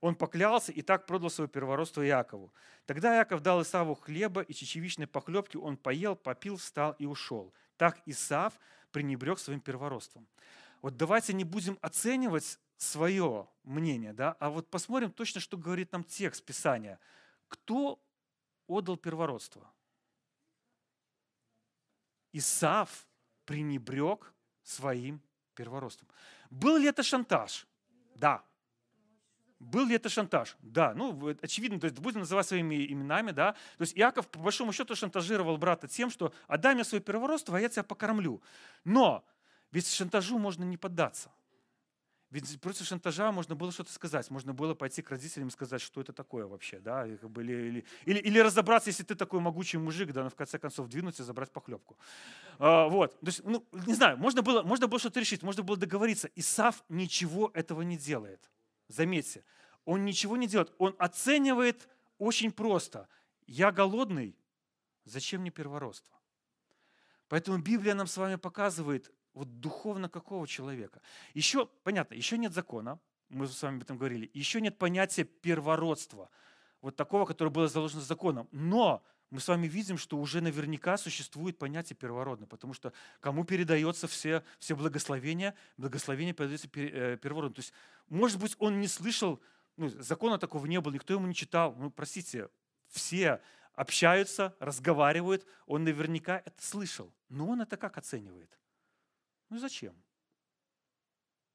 Он 0.00 0.14
поклялся 0.14 0.72
и 0.72 0.80
так 0.80 1.04
продал 1.04 1.28
свое 1.28 1.50
первородство 1.50 2.02
Иакову. 2.06 2.50
Тогда 2.86 3.18
Иаков 3.18 3.42
дал 3.42 3.60
Исаву 3.60 3.94
хлеба 3.94 4.40
и 4.40 4.54
чечевичной 4.54 5.06
похлебки, 5.06 5.58
он 5.58 5.76
поел, 5.76 6.16
попил, 6.16 6.56
встал 6.56 6.92
и 6.98 7.04
ушел. 7.04 7.52
Так 7.76 8.00
Исав 8.06 8.58
пренебрег 8.96 9.38
своим 9.38 9.60
первородством. 9.60 10.26
Вот 10.80 10.96
давайте 10.96 11.34
не 11.34 11.44
будем 11.44 11.78
оценивать 11.82 12.58
свое 12.78 13.46
мнение, 13.62 14.14
да, 14.14 14.34
а 14.40 14.48
вот 14.48 14.70
посмотрим 14.70 15.12
точно, 15.12 15.38
что 15.38 15.58
говорит 15.58 15.92
нам 15.92 16.02
текст 16.02 16.42
Писания. 16.42 16.98
Кто 17.48 18.02
отдал 18.66 18.96
первородство? 18.96 19.70
Исав 22.32 23.06
пренебрег 23.44 24.32
своим 24.62 25.20
первородством. 25.54 26.08
Был 26.48 26.78
ли 26.78 26.88
это 26.88 27.02
шантаж? 27.02 27.66
Да. 28.14 28.42
Был 29.58 29.86
ли 29.86 29.94
это 29.94 30.08
шантаж? 30.08 30.56
Да, 30.60 30.92
ну, 30.94 31.34
очевидно, 31.40 31.80
то 31.80 31.86
есть 31.86 31.98
будем 31.98 32.20
называть 32.20 32.46
своими 32.46 32.86
именами, 32.92 33.30
да. 33.30 33.52
То 33.78 33.82
есть 33.82 33.96
Иаков, 33.96 34.28
по 34.28 34.38
большому 34.38 34.72
счету, 34.72 34.94
шантажировал 34.94 35.56
брата 35.56 35.88
тем, 35.88 36.10
что 36.10 36.32
отдай 36.46 36.74
мне 36.74 36.84
свое 36.84 37.02
первородство, 37.02 37.56
а 37.56 37.60
я 37.60 37.68
тебя 37.68 37.82
покормлю. 37.82 38.42
Но 38.84 39.24
Ведь 39.72 39.88
шантажу 39.90 40.38
можно 40.38 40.64
не 40.64 40.76
поддаться. 40.76 41.30
Ведь 42.30 42.60
против 42.60 42.86
шантажа 42.86 43.30
можно 43.30 43.54
было 43.54 43.70
что-то 43.70 43.92
сказать. 43.92 44.30
Можно 44.30 44.52
было 44.52 44.74
пойти 44.74 45.00
к 45.00 45.10
родителям 45.10 45.48
и 45.48 45.50
сказать, 45.50 45.80
что 45.80 46.00
это 46.00 46.12
такое 46.12 46.46
вообще. 46.46 46.80
Да? 46.80 47.06
Или, 47.06 47.18
или, 47.52 47.84
или, 48.04 48.18
или 48.18 48.38
разобраться, 48.40 48.90
если 48.90 49.04
ты 49.04 49.14
такой 49.14 49.40
могучий 49.40 49.78
мужик, 49.78 50.12
да, 50.12 50.24
но 50.24 50.30
в 50.30 50.34
конце 50.34 50.58
концов 50.58 50.88
двинуть 50.88 51.20
и 51.20 51.22
забрать 51.22 51.50
похлебку. 51.52 51.96
А, 52.58 52.88
вот. 52.88 53.18
То 53.20 53.26
есть, 53.26 53.44
ну, 53.44 53.64
не 53.86 53.94
знаю, 53.94 54.18
можно 54.18 54.42
было, 54.42 54.62
можно 54.62 54.88
было 54.88 54.98
что-то 54.98 55.20
решить, 55.20 55.42
можно 55.42 55.62
было 55.62 55.76
договориться. 55.76 56.28
Исав 56.34 56.84
ничего 56.88 57.50
этого 57.54 57.82
не 57.82 57.96
делает. 57.96 58.50
Заметьте, 58.88 59.44
он 59.84 60.04
ничего 60.04 60.36
не 60.36 60.46
делает. 60.46 60.72
Он 60.78 60.94
оценивает 60.98 61.88
очень 62.18 62.52
просто. 62.52 63.08
Я 63.46 63.72
голодный, 63.72 64.36
зачем 65.04 65.42
мне 65.42 65.50
первородство? 65.50 66.16
Поэтому 67.28 67.58
Библия 67.58 67.94
нам 67.94 68.06
с 68.06 68.16
вами 68.16 68.36
показывает, 68.36 69.12
вот 69.34 69.60
духовно 69.60 70.08
какого 70.08 70.46
человека. 70.46 71.02
Еще, 71.34 71.66
понятно, 71.82 72.14
еще 72.14 72.38
нет 72.38 72.52
закона, 72.52 72.98
мы 73.28 73.46
с 73.46 73.62
вами 73.62 73.76
об 73.76 73.82
этом 73.82 73.98
говорили, 73.98 74.30
еще 74.32 74.60
нет 74.60 74.78
понятия 74.78 75.24
первородства, 75.24 76.30
вот 76.80 76.96
такого, 76.96 77.26
которое 77.26 77.50
было 77.50 77.68
заложено 77.68 78.02
законом. 78.02 78.48
Но 78.52 79.04
мы 79.30 79.40
с 79.40 79.48
вами 79.48 79.66
видим, 79.66 79.98
что 79.98 80.18
уже 80.18 80.40
наверняка 80.40 80.96
существует 80.96 81.58
понятие 81.58 81.96
первородное, 81.96 82.46
потому 82.46 82.74
что 82.74 82.92
кому 83.20 83.44
передается 83.44 84.06
все, 84.06 84.44
все 84.58 84.76
благословения, 84.76 85.54
благословение 85.76 86.32
передается 86.32 86.68
э, 86.74 87.16
первородно. 87.16 87.54
То 87.54 87.60
есть, 87.60 87.72
может 88.08 88.40
быть, 88.40 88.54
он 88.58 88.80
не 88.80 88.88
слышал, 88.88 89.40
ну, 89.76 89.88
закона 89.88 90.38
такого 90.38 90.66
не 90.66 90.80
было, 90.80 90.92
никто 90.92 91.14
ему 91.14 91.26
не 91.26 91.34
читал. 91.34 91.74
Ну, 91.76 91.90
простите, 91.90 92.48
все 92.88 93.40
общаются, 93.74 94.56
разговаривают, 94.60 95.46
он 95.66 95.84
наверняка 95.84 96.42
это 96.44 96.62
слышал. 96.64 97.12
Но 97.28 97.48
он 97.48 97.60
это 97.60 97.76
как 97.76 97.98
оценивает? 97.98 98.58
Ну 99.48 99.58
зачем? 99.58 99.94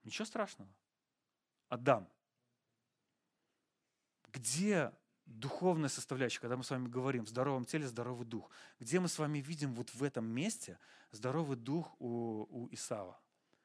Ничего 0.03 0.25
страшного. 0.25 0.71
Адам. 1.69 2.09
Где 4.27 4.91
духовная 5.39 5.89
составляющая, 5.89 6.39
когда 6.39 6.57
мы 6.57 6.63
с 6.63 6.69
вами 6.69 6.87
говорим 6.87 7.25
в 7.25 7.29
здоровом 7.29 7.65
теле, 7.65 7.87
здоровый 7.87 8.25
дух? 8.25 8.49
Где 8.79 8.99
мы 8.99 9.07
с 9.07 9.17
вами 9.17 9.39
видим 9.39 9.73
вот 9.73 9.93
в 9.93 10.03
этом 10.03 10.25
месте 10.25 10.79
здоровый 11.11 11.57
дух 11.57 11.95
у, 11.99 12.47
у 12.49 12.67
Исава, 12.71 13.19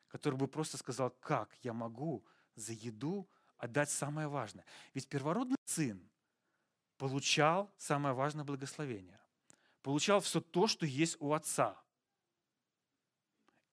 который 0.08 0.36
бы 0.36 0.48
просто 0.48 0.76
сказал, 0.76 1.10
как 1.20 1.56
я 1.62 1.72
могу 1.72 2.24
за 2.54 2.72
еду 2.72 3.28
отдать 3.58 3.90
самое 3.90 4.28
важное? 4.28 4.64
Ведь 4.94 5.08
первородный 5.08 5.56
сын 5.64 6.00
получал 6.96 7.70
самое 7.76 8.14
важное 8.14 8.44
благословение. 8.44 9.20
Получал 9.82 10.20
все 10.20 10.40
то, 10.40 10.66
что 10.66 10.86
есть 10.86 11.16
у 11.20 11.32
отца– 11.32 11.80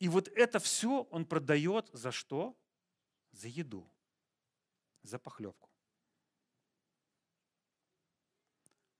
и 0.03 0.09
вот 0.09 0.27
это 0.27 0.59
все 0.59 1.03
он 1.11 1.25
продает 1.25 1.89
за 1.93 2.11
что? 2.11 2.57
За 3.31 3.47
еду, 3.47 3.89
за 5.01 5.17
похлебку. 5.17 5.69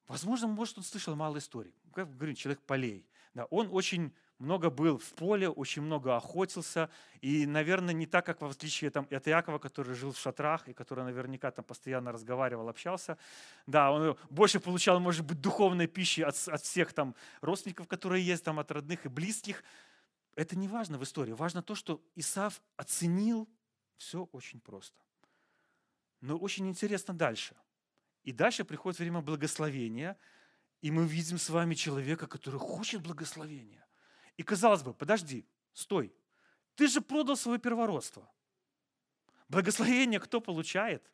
Возможно, 0.08 0.48
может, 0.48 0.78
он 0.78 0.84
слышал 0.84 1.16
мало 1.16 1.38
историй. 1.38 1.74
Как 1.94 2.16
говорю, 2.16 2.34
человек 2.34 2.62
полей. 2.62 3.08
Да, 3.34 3.46
он 3.46 3.70
очень 3.72 4.14
много 4.38 4.70
был 4.70 4.98
в 4.98 5.14
поле, 5.14 5.50
очень 5.50 5.82
много 5.82 6.16
охотился. 6.16 6.90
И, 7.22 7.46
наверное, 7.46 7.94
не 7.94 8.06
так, 8.06 8.26
как 8.26 8.42
в 8.42 8.46
отличие 8.46 8.92
там, 8.92 9.08
от 9.10 9.28
Иакова, 9.28 9.58
который 9.58 9.96
жил 9.96 10.12
в 10.12 10.20
шатрах 10.20 10.68
и 10.68 10.74
который 10.74 11.04
наверняка 11.04 11.50
там 11.52 11.66
постоянно 11.66 12.12
разговаривал, 12.12 12.70
общался. 12.70 13.18
Да, 13.66 13.92
он 13.92 14.18
больше 14.30 14.60
получал, 14.60 15.00
может 15.00 15.26
быть, 15.26 15.40
духовной 15.40 15.88
пищи 15.88 16.22
от, 16.22 16.36
от 16.48 16.62
всех 16.62 16.94
там 16.94 17.16
родственников, 17.42 17.88
которые 17.88 18.26
есть, 18.26 18.44
там, 18.44 18.60
от 18.60 18.70
родных 18.72 19.06
и 19.06 19.10
близких. 19.10 19.64
Это 20.36 20.58
не 20.58 20.68
важно 20.68 20.98
в 20.98 21.04
истории. 21.04 21.32
Важно 21.32 21.64
то, 21.64 21.76
что 21.76 22.02
Исав 22.16 22.62
оценил 22.76 23.48
все 23.98 24.28
очень 24.32 24.60
просто. 24.60 25.00
Но 26.22 26.38
очень 26.38 26.68
интересно 26.68 27.14
дальше. 27.14 27.56
И 28.24 28.32
дальше 28.32 28.64
приходит 28.64 29.00
время 29.00 29.22
благословения, 29.22 30.18
и 30.82 30.92
мы 30.92 31.06
видим 31.06 31.38
с 31.38 31.50
вами 31.50 31.76
человека, 31.76 32.28
который 32.28 32.60
хочет 32.60 33.02
благословения. 33.02 33.86
И 34.38 34.44
казалось 34.44 34.84
бы, 34.84 34.94
подожди, 34.94 35.46
стой, 35.74 36.14
ты 36.76 36.88
же 36.88 37.02
продал 37.02 37.38
свое 37.38 37.60
первородство. 37.60 38.30
Благословение 39.50 40.20
кто 40.20 40.42
получает? 40.42 41.12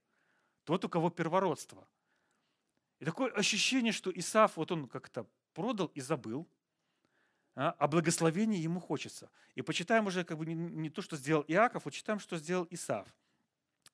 Тот, 0.64 0.86
у 0.86 0.90
кого 0.90 1.10
первородство. 1.10 1.88
И 3.00 3.06
такое 3.06 3.32
ощущение, 3.32 3.92
что 3.92 4.12
Исаф, 4.12 4.58
вот 4.58 4.72
он 4.72 4.88
как-то 4.88 5.28
продал 5.54 5.88
и 5.88 6.02
забыл– 6.02 6.48
а, 7.62 7.76
а 7.78 7.88
благословения 7.90 8.58
ему 8.58 8.80
хочется. 8.80 9.30
И 9.54 9.62
почитаем 9.62 10.08
уже 10.08 10.24
как 10.24 10.38
бы 10.38 10.46
не, 10.46 10.90
то, 10.90 11.02
что 11.02 11.18
сделал 11.18 11.44
Иаков, 11.46 11.86
а 11.86 11.92
читаем, 11.92 12.18
что 12.18 12.38
сделал 12.38 12.66
Исав. 12.70 13.06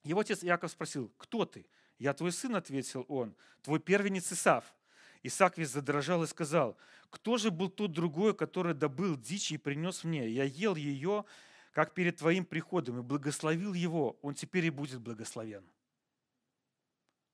Его 0.03 0.19
отец 0.19 0.43
Иаков 0.43 0.69
спросил, 0.69 1.11
кто 1.17 1.45
ты? 1.45 1.65
Я 1.97 2.13
твой 2.13 2.31
сын, 2.31 2.55
ответил 2.55 3.05
он, 3.07 3.35
твой 3.61 3.79
первенец 3.79 4.31
Исав. 4.31 4.73
Исаак 5.23 5.57
весь 5.57 5.69
задрожал 5.69 6.23
и 6.23 6.27
сказал, 6.27 6.77
кто 7.09 7.37
же 7.37 7.51
был 7.51 7.69
тот 7.69 7.91
другой, 7.91 8.35
который 8.35 8.73
добыл 8.73 9.17
дичь 9.17 9.51
и 9.51 9.57
принес 9.57 10.03
мне? 10.03 10.29
Я 10.29 10.43
ел 10.43 10.75
ее, 10.75 11.25
как 11.71 11.93
перед 11.93 12.17
твоим 12.17 12.45
приходом, 12.45 12.99
и 12.99 13.01
благословил 13.01 13.73
его, 13.73 14.19
он 14.21 14.35
теперь 14.35 14.65
и 14.65 14.69
будет 14.69 15.01
благословен. 15.01 15.65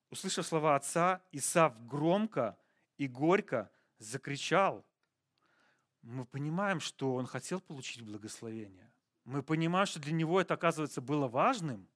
Услышав 0.09 0.45
слова 0.45 0.75
отца, 0.75 1.21
Исав 1.31 1.85
громко 1.87 2.57
и 2.97 3.07
горько 3.07 3.71
закричал– 3.97 4.85
мы 6.01 6.25
понимаем, 6.25 6.79
что 6.79 7.13
он 7.15 7.27
хотел 7.27 7.61
получить 7.61 8.01
благословение. 8.01 8.91
Мы 9.23 9.43
понимаем, 9.43 9.85
что 9.85 9.99
для 9.99 10.13
него 10.13 10.41
это, 10.41 10.55
оказывается, 10.55 10.99
было 10.99 11.27
важным. 11.27 11.87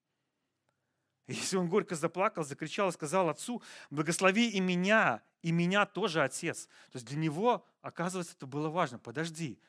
Если 1.28 1.58
он 1.58 1.68
горько 1.68 1.96
заплакал, 1.96 2.44
закричал 2.44 2.90
и 2.90 2.92
сказал 2.92 3.30
отцу, 3.30 3.62
благослови 3.90 4.50
и 4.50 4.60
меня, 4.60 5.24
и 5.42 5.52
меня 5.52 5.86
тоже, 5.86 6.22
отец. 6.24 6.68
То 6.92 6.98
есть 6.98 7.08
для 7.08 7.18
него, 7.18 7.66
оказывается, 7.82 8.36
это 8.36 8.46
было 8.46 8.70
важно. 8.70 9.00
Подожди, 9.00 9.60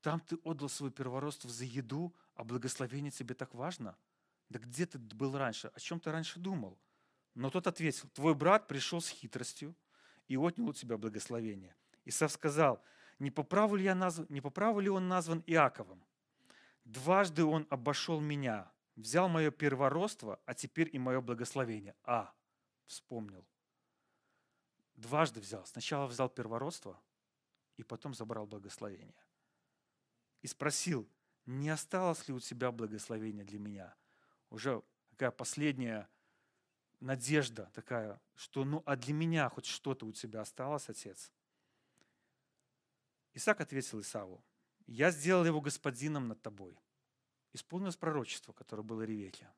там 0.00 0.20
ты 0.20 0.36
отдал 0.44 0.68
свой 0.68 0.92
первородство 0.92 1.50
за 1.50 1.64
еду, 1.64 2.14
а 2.36 2.44
благословение 2.44 3.10
тебе 3.10 3.34
так 3.34 3.54
важно? 3.54 3.96
Да 4.48 4.60
где 4.60 4.86
ты 4.86 4.98
был 4.98 5.36
раньше? 5.36 5.68
О 5.74 5.80
чем 5.80 5.98
ты 5.98 6.12
раньше 6.12 6.38
думал? 6.38 6.78
Но 7.34 7.50
тот 7.50 7.66
ответил, 7.66 8.08
твой 8.10 8.34
брат 8.34 8.68
пришел 8.68 9.00
с 9.00 9.08
хитростью 9.08 9.74
и 10.28 10.36
отнял 10.36 10.68
у 10.68 10.72
тебя 10.72 10.96
благословение. 10.96 11.74
Исав 12.04 12.30
сказал, 12.30 12.80
не 13.18 13.32
по 13.32 13.42
праву 13.42 13.76
ли, 13.76 13.84
я 13.84 13.94
назв... 13.94 14.28
не 14.30 14.40
по 14.40 14.50
праву 14.50 14.78
ли 14.78 14.88
он 14.88 15.08
назван 15.08 15.42
Иаковом? 15.46 16.04
Дважды 16.84 17.44
он 17.44 17.66
обошел 17.68 18.20
меня, 18.20 18.70
взял 18.96 19.28
мое 19.28 19.50
первородство, 19.50 20.40
а 20.46 20.54
теперь 20.54 20.90
и 20.92 20.98
мое 20.98 21.20
благословение. 21.20 21.94
А, 22.02 22.34
вспомнил. 22.86 23.46
Дважды 24.94 25.40
взял. 25.40 25.64
Сначала 25.66 26.06
взял 26.06 26.28
первородство, 26.28 27.00
и 27.76 27.82
потом 27.82 28.14
забрал 28.14 28.46
благословение. 28.46 29.22
И 30.40 30.46
спросил, 30.46 31.08
не 31.44 31.68
осталось 31.68 32.26
ли 32.26 32.34
у 32.34 32.40
тебя 32.40 32.72
благословения 32.72 33.44
для 33.44 33.58
меня? 33.58 33.94
Уже 34.50 34.82
такая 35.10 35.30
последняя 35.30 36.08
надежда 37.00 37.70
такая, 37.74 38.20
что 38.34 38.64
ну 38.64 38.82
а 38.86 38.96
для 38.96 39.12
меня 39.12 39.48
хоть 39.50 39.66
что-то 39.66 40.06
у 40.06 40.12
тебя 40.12 40.40
осталось, 40.40 40.88
отец? 40.88 41.30
Исаак 43.34 43.60
ответил 43.60 44.00
Исаву, 44.00 44.42
«Я 44.86 45.10
сделал 45.10 45.44
его 45.44 45.60
господином 45.60 46.28
над 46.28 46.40
тобой». 46.40 46.78
Исполнилось 47.56 47.96
пророчество, 47.96 48.52
которое 48.52 48.82
было 48.82 49.00
Ревеке, 49.00 49.48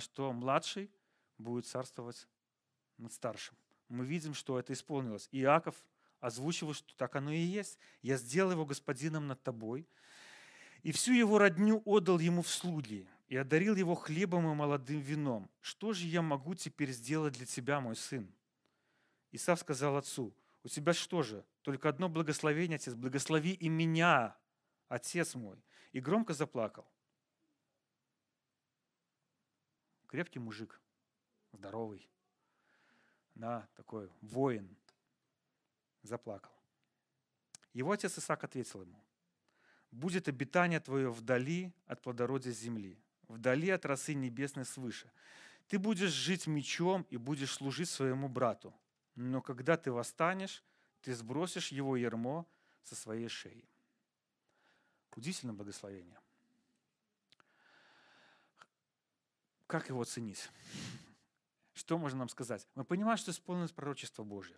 что 0.00 0.32
младший 0.32 0.90
будет 1.38 1.64
царствовать 1.64 2.26
над 2.98 3.12
старшим. 3.12 3.56
Мы 3.88 4.04
видим, 4.04 4.34
что 4.34 4.58
это 4.58 4.72
исполнилось. 4.72 5.28
Иаков 5.30 5.76
озвучивал, 6.18 6.74
что 6.74 6.92
так 6.96 7.14
оно 7.14 7.30
и 7.30 7.38
есть. 7.38 7.78
«Я 8.02 8.16
сделал 8.16 8.50
его 8.50 8.66
господином 8.66 9.28
над 9.28 9.40
тобой, 9.44 9.86
и 10.82 10.90
всю 10.90 11.12
его 11.12 11.38
родню 11.38 11.80
отдал 11.84 12.18
ему 12.18 12.42
в 12.42 12.48
слуги, 12.48 13.06
и 13.28 13.36
одарил 13.36 13.76
его 13.76 13.94
хлебом 13.94 14.50
и 14.50 14.54
молодым 14.56 14.98
вином. 14.98 15.48
Что 15.60 15.92
же 15.92 16.08
я 16.08 16.22
могу 16.22 16.56
теперь 16.56 16.90
сделать 16.90 17.34
для 17.34 17.46
тебя, 17.46 17.80
мой 17.80 17.94
сын?» 17.94 18.28
Исав 19.30 19.60
сказал 19.60 19.96
отцу, 19.96 20.34
у 20.64 20.68
тебя 20.68 20.94
что 20.94 21.22
же? 21.22 21.44
Только 21.62 21.88
одно 21.88 22.08
благословение, 22.08 22.74
Отец. 22.74 22.94
Благослови 22.94 23.52
и 23.52 23.68
меня, 23.68 24.36
Отец 24.88 25.36
мой. 25.36 25.62
И 25.92 26.00
громко 26.00 26.34
заплакал. 26.34 26.90
Крепкий 30.10 30.40
мужик, 30.40 30.80
здоровый. 31.52 32.10
Да, 33.36 33.68
такой 33.76 34.10
воин. 34.20 34.76
Заплакал. 36.02 36.50
Его 37.74 37.92
отец 37.92 38.18
Исаак 38.18 38.42
ответил 38.42 38.82
ему, 38.82 39.00
«Будет 39.92 40.26
обитание 40.26 40.80
твое 40.80 41.12
вдали 41.12 41.72
от 41.86 42.02
плодородия 42.02 42.50
земли, 42.50 42.98
вдали 43.28 43.70
от 43.70 43.86
росы 43.86 44.14
небесной 44.14 44.64
свыше. 44.64 45.12
Ты 45.68 45.78
будешь 45.78 46.10
жить 46.10 46.48
мечом 46.48 47.06
и 47.10 47.16
будешь 47.16 47.52
служить 47.52 47.88
своему 47.88 48.28
брату, 48.28 48.74
но 49.14 49.40
когда 49.40 49.76
ты 49.76 49.92
восстанешь, 49.92 50.64
ты 51.02 51.14
сбросишь 51.14 51.70
его 51.70 51.96
ермо 51.96 52.48
со 52.82 52.96
своей 52.96 53.28
шеи. 53.28 53.64
Удивительное 55.14 55.54
благословение. 55.54 56.19
Как 59.70 59.88
его 59.88 60.04
ценить? 60.04 60.50
Что 61.72 61.96
можно 61.96 62.18
нам 62.18 62.28
сказать? 62.28 62.66
Мы 62.74 62.84
понимаем, 62.84 63.16
что 63.16 63.30
исполнилось 63.30 63.70
пророчество 63.70 64.24
Божье. 64.24 64.56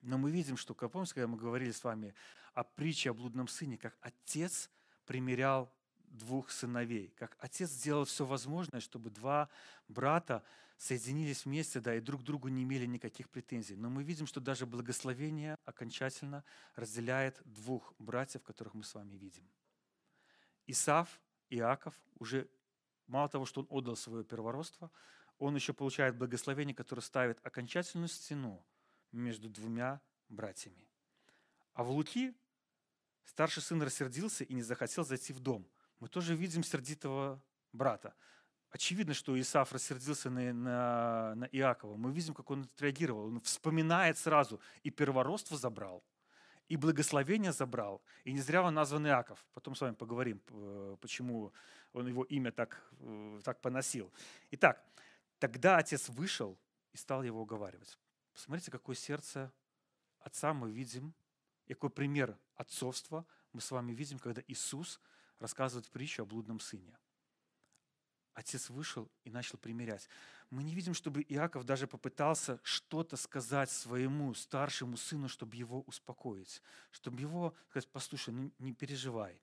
Но 0.00 0.16
мы 0.16 0.30
видим, 0.30 0.56
что, 0.56 0.74
как 0.74 0.92
помните, 0.92 1.14
когда 1.14 1.26
мы 1.26 1.36
говорили 1.36 1.72
с 1.72 1.82
вами 1.82 2.14
о 2.54 2.62
притче 2.62 3.10
о 3.10 3.14
блудном 3.14 3.48
сыне, 3.48 3.76
как 3.76 3.98
отец 4.00 4.70
примерял 5.06 5.72
двух 6.04 6.52
сыновей, 6.52 7.12
как 7.18 7.36
отец 7.40 7.68
сделал 7.70 8.04
все 8.04 8.24
возможное, 8.24 8.80
чтобы 8.80 9.10
два 9.10 9.48
брата 9.88 10.44
соединились 10.78 11.44
вместе, 11.44 11.80
да, 11.80 11.96
и 11.96 12.00
друг 12.00 12.22
другу 12.22 12.46
не 12.46 12.62
имели 12.62 12.86
никаких 12.86 13.28
претензий. 13.28 13.74
Но 13.74 13.90
мы 13.90 14.04
видим, 14.04 14.28
что 14.28 14.40
даже 14.40 14.66
благословение 14.66 15.58
окончательно 15.64 16.44
разделяет 16.76 17.42
двух 17.44 17.92
братьев, 17.98 18.44
которых 18.44 18.74
мы 18.74 18.84
с 18.84 18.94
вами 18.94 19.16
видим. 19.16 19.50
Исав, 20.66 21.20
Иаков 21.50 21.94
уже 22.18 22.48
мало 23.06 23.28
того, 23.28 23.46
что 23.46 23.62
он 23.62 23.66
отдал 23.70 23.96
свое 23.96 24.24
первородство, 24.24 24.90
он 25.38 25.54
еще 25.54 25.72
получает 25.72 26.16
благословение, 26.16 26.74
которое 26.74 27.02
ставит 27.02 27.38
окончательную 27.46 28.08
стену 28.08 28.64
между 29.12 29.48
двумя 29.48 30.00
братьями. 30.28 30.88
А 31.74 31.84
в 31.84 31.90
Луки 31.90 32.34
старший 33.24 33.62
сын 33.62 33.82
рассердился 33.82 34.44
и 34.44 34.54
не 34.54 34.62
захотел 34.62 35.04
зайти 35.04 35.32
в 35.32 35.40
дом. 35.40 35.68
Мы 36.00 36.08
тоже 36.08 36.34
видим 36.34 36.62
сердитого 36.62 37.42
брата. 37.72 38.14
Очевидно, 38.70 39.14
что 39.14 39.38
Исаф 39.40 39.72
рассердился 39.72 40.28
на, 40.28 40.52
на, 40.52 41.34
на 41.34 41.44
Иакова. 41.46 41.96
Мы 41.96 42.12
видим, 42.12 42.34
как 42.34 42.50
он 42.50 42.62
отреагировал. 42.62 43.26
Он 43.26 43.40
вспоминает 43.40 44.18
сразу. 44.18 44.60
И 44.82 44.90
первородство 44.90 45.56
забрал, 45.56 46.04
и 46.68 46.76
благословение 46.76 47.52
забрал. 47.52 48.02
И 48.24 48.32
не 48.32 48.40
зря 48.40 48.62
он 48.62 48.74
назван 48.74 49.06
Иаков. 49.06 49.44
Потом 49.54 49.74
с 49.74 49.80
вами 49.80 49.94
поговорим, 49.94 50.40
почему 51.00 51.52
он 51.96 52.08
его 52.08 52.24
имя 52.24 52.52
так, 52.52 52.82
э, 53.00 53.40
так 53.42 53.60
поносил. 53.60 54.12
Итак, 54.50 54.84
тогда 55.38 55.78
отец 55.78 56.08
вышел 56.10 56.58
и 56.92 56.96
стал 56.96 57.22
его 57.22 57.40
уговаривать. 57.40 57.98
Посмотрите, 58.34 58.70
какое 58.70 58.94
сердце 58.94 59.50
отца 60.20 60.52
мы 60.52 60.70
видим, 60.70 61.14
какой 61.66 61.88
пример 61.88 62.38
отцовства 62.54 63.24
мы 63.52 63.62
с 63.62 63.70
вами 63.70 63.92
видим, 63.92 64.18
когда 64.18 64.42
Иисус 64.46 65.00
рассказывает 65.38 65.90
притчу 65.90 66.22
о 66.22 66.26
блудном 66.26 66.60
сыне. 66.60 66.98
Отец 68.34 68.68
вышел 68.68 69.10
и 69.24 69.30
начал 69.30 69.56
примирять. 69.56 70.06
Мы 70.50 70.62
не 70.62 70.74
видим, 70.74 70.92
чтобы 70.92 71.22
Иаков 71.22 71.64
даже 71.64 71.86
попытался 71.86 72.60
что-то 72.62 73.16
сказать 73.16 73.70
своему 73.70 74.34
старшему 74.34 74.98
сыну, 74.98 75.28
чтобы 75.28 75.56
его 75.56 75.80
успокоить, 75.86 76.60
чтобы 76.90 77.22
его 77.22 77.54
сказать, 77.70 77.88
послушай, 77.88 78.34
ну 78.34 78.52
не 78.58 78.74
переживай. 78.74 79.40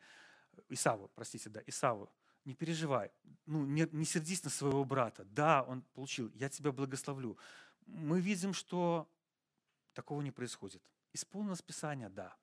Исаву, 0.70 1.10
простите, 1.16 1.50
да, 1.50 1.64
Исаву, 1.66 2.12
не 2.46 2.54
переживай, 2.54 3.12
ну 3.46 3.66
не, 3.66 3.88
не 3.92 4.06
сердись 4.06 4.44
на 4.44 4.50
своего 4.50 4.84
брата. 4.86 5.26
Да, 5.26 5.64
он 5.64 5.82
получил, 5.94 6.32
я 6.36 6.50
тебя 6.50 6.72
благословлю 6.72 7.38
мы 7.88 8.20
видим, 8.20 8.54
что 8.54 9.10
такого 9.94 10.22
не 10.22 10.32
происходит. 10.32 10.82
Исполнилось 11.14 11.62
Писание, 11.62 12.10
да. 12.10 12.36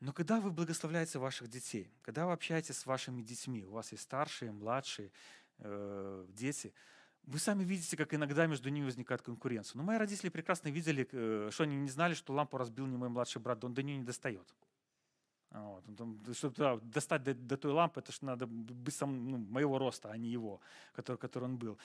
Но 0.00 0.12
когда 0.12 0.40
вы 0.40 0.50
благословляете 0.50 1.18
ваших 1.18 1.48
детей, 1.48 1.92
когда 2.02 2.26
вы 2.26 2.32
общаетесь 2.32 2.78
с 2.78 2.86
вашими 2.86 3.20
детьми, 3.20 3.64
у 3.66 3.72
вас 3.72 3.92
есть 3.92 4.04
старшие, 4.04 4.50
младшие 4.50 5.12
э, 5.58 6.26
дети, 6.30 6.72
вы 7.24 7.38
сами 7.38 7.64
видите, 7.64 7.98
как 7.98 8.14
иногда 8.14 8.46
между 8.46 8.70
ними 8.70 8.86
возникает 8.86 9.20
конкуренция. 9.20 9.76
Но 9.76 9.84
мои 9.84 9.98
родители 9.98 10.30
прекрасно 10.30 10.68
видели, 10.68 11.06
э, 11.12 11.50
что 11.52 11.64
они 11.64 11.76
не 11.76 11.90
знали, 11.90 12.14
что 12.14 12.32
лампу 12.32 12.56
разбил 12.56 12.86
не 12.86 12.96
мой 12.96 13.10
младший 13.10 13.42
брат, 13.42 13.62
он 13.62 13.74
до 13.74 13.82
нее 13.82 13.98
не 13.98 14.04
достает. 14.04 14.54
Вот. 15.50 15.84
Чтобы 16.32 16.54
да, 16.56 16.76
достать 16.76 17.22
до, 17.22 17.34
до 17.34 17.56
той 17.56 17.72
лампы, 17.72 18.00
это 18.00 18.12
же 18.12 18.18
надо 18.22 18.46
быть 18.46 18.94
сам, 18.94 19.28
ну, 19.28 19.38
моего 19.38 19.78
роста, 19.78 20.10
а 20.10 20.16
не 20.16 20.28
его, 20.28 20.60
который, 20.92 21.16
который 21.16 21.44
он 21.44 21.56
был 21.56 21.78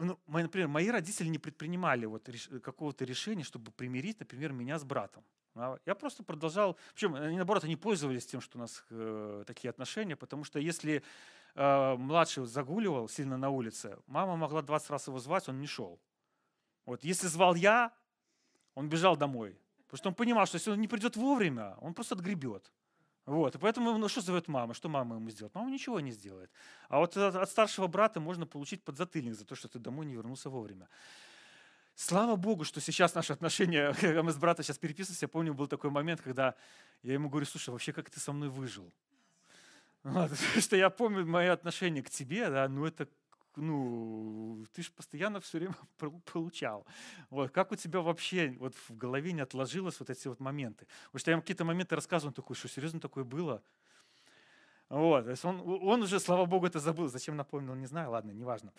ну, 0.00 0.18
мои, 0.26 0.42
например, 0.42 0.68
мои 0.68 0.88
родители 0.88 1.28
не 1.28 1.38
предпринимали 1.38 2.06
вот 2.06 2.28
какого-то 2.62 3.04
решения, 3.04 3.44
чтобы 3.44 3.70
примирить, 3.70 4.18
например, 4.20 4.52
меня 4.52 4.78
с 4.78 4.84
братом. 4.84 5.22
Я 5.84 5.94
просто 5.94 6.22
продолжал, 6.22 6.76
причем 6.94 7.14
они, 7.14 7.36
наоборот, 7.36 7.64
они 7.64 7.76
пользовались 7.76 8.24
тем, 8.24 8.40
что 8.40 8.58
у 8.58 8.60
нас 8.60 8.84
э, 8.90 9.44
такие 9.46 9.68
отношения, 9.68 10.16
потому 10.16 10.44
что 10.44 10.58
если 10.58 11.02
э, 11.54 11.96
младший 11.96 12.46
загуливал 12.46 13.08
сильно 13.08 13.36
на 13.36 13.50
улице, 13.50 13.98
мама 14.06 14.36
могла 14.36 14.62
20 14.62 14.90
раз 14.90 15.08
его 15.08 15.18
звать, 15.18 15.48
он 15.48 15.60
не 15.60 15.66
шел. 15.66 15.98
Вот 16.86 17.04
если 17.04 17.26
звал 17.26 17.56
я, 17.56 17.92
он 18.74 18.88
бежал 18.88 19.16
домой, 19.16 19.58
потому 19.86 19.98
что 19.98 20.08
он 20.10 20.14
понимал, 20.14 20.46
что 20.46 20.56
если 20.56 20.70
он 20.70 20.80
не 20.80 20.88
придет 20.88 21.16
вовремя, 21.16 21.74
он 21.80 21.94
просто 21.94 22.14
отгребет. 22.14 22.72
Вот, 23.26 23.54
и 23.54 23.58
поэтому, 23.58 23.96
ну 23.98 24.08
что 24.08 24.20
зовет 24.20 24.48
мама? 24.48 24.74
Что 24.74 24.88
мама 24.88 25.16
ему 25.16 25.30
сделает? 25.30 25.54
Мама 25.54 25.70
ничего 25.70 26.00
не 26.00 26.10
сделает. 26.10 26.50
А 26.88 26.98
вот 26.98 27.16
от, 27.16 27.48
старшего 27.48 27.86
брата 27.86 28.18
можно 28.18 28.46
получить 28.46 28.82
подзатыльник 28.82 29.34
за 29.34 29.44
то, 29.44 29.54
что 29.54 29.68
ты 29.68 29.78
домой 29.78 30.06
не 30.06 30.14
вернулся 30.14 30.50
вовремя. 30.50 30.88
Слава 31.94 32.36
Богу, 32.36 32.64
что 32.64 32.80
сейчас 32.80 33.14
наши 33.14 33.32
отношения, 33.32 33.92
когда 34.00 34.22
мы 34.22 34.32
с 34.32 34.36
братом 34.36 34.64
сейчас 34.64 34.78
переписываемся, 34.78 35.24
я 35.24 35.28
помню, 35.28 35.54
был 35.54 35.66
такой 35.66 35.90
момент, 35.90 36.22
когда 36.22 36.54
я 37.02 37.12
ему 37.12 37.28
говорю, 37.28 37.46
слушай, 37.46 37.70
вообще 37.70 37.92
как 37.92 38.10
ты 38.10 38.18
со 38.18 38.32
мной 38.32 38.48
выжил? 38.48 38.90
Вот, 40.02 40.30
что 40.58 40.76
я 40.76 40.88
помню 40.88 41.26
мои 41.26 41.48
отношения 41.48 42.02
к 42.02 42.10
тебе, 42.10 42.48
да, 42.48 42.68
ну 42.68 42.86
это 42.86 43.06
ну, 43.56 44.64
ты 44.72 44.82
же 44.82 44.90
постоянно 44.92 45.40
все 45.40 45.58
время 45.58 45.74
получал. 46.32 46.86
Вот, 47.30 47.50
как 47.50 47.72
у 47.72 47.76
тебя 47.76 48.00
вообще 48.00 48.56
вот 48.58 48.74
в 48.74 48.96
голове 48.96 49.32
не 49.32 49.40
отложилось 49.40 49.98
вот 50.00 50.10
эти 50.10 50.28
вот 50.28 50.40
моменты? 50.40 50.86
Потому 51.06 51.20
что 51.20 51.30
я 51.30 51.40
какие-то 51.40 51.64
моменты 51.64 51.94
рассказываю, 51.94 52.30
он 52.30 52.34
такой, 52.34 52.56
что 52.56 52.68
серьезно 52.68 53.00
такое 53.00 53.24
было? 53.24 53.62
Вот, 54.88 55.24
то 55.24 55.30
есть 55.30 55.44
он, 55.44 55.60
он 55.60 56.02
уже, 56.02 56.18
слава 56.18 56.46
богу, 56.46 56.66
это 56.66 56.80
забыл. 56.80 57.08
Зачем 57.08 57.36
напомнил, 57.36 57.74
не 57.76 57.86
знаю, 57.86 58.10
ладно, 58.10 58.32
неважно. 58.32 58.72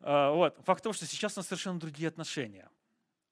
А, 0.00 0.32
вот, 0.32 0.56
факт 0.64 0.82
том, 0.82 0.94
что 0.94 1.04
сейчас 1.04 1.36
у 1.36 1.40
нас 1.40 1.46
совершенно 1.46 1.78
другие 1.78 2.08
отношения. 2.08 2.70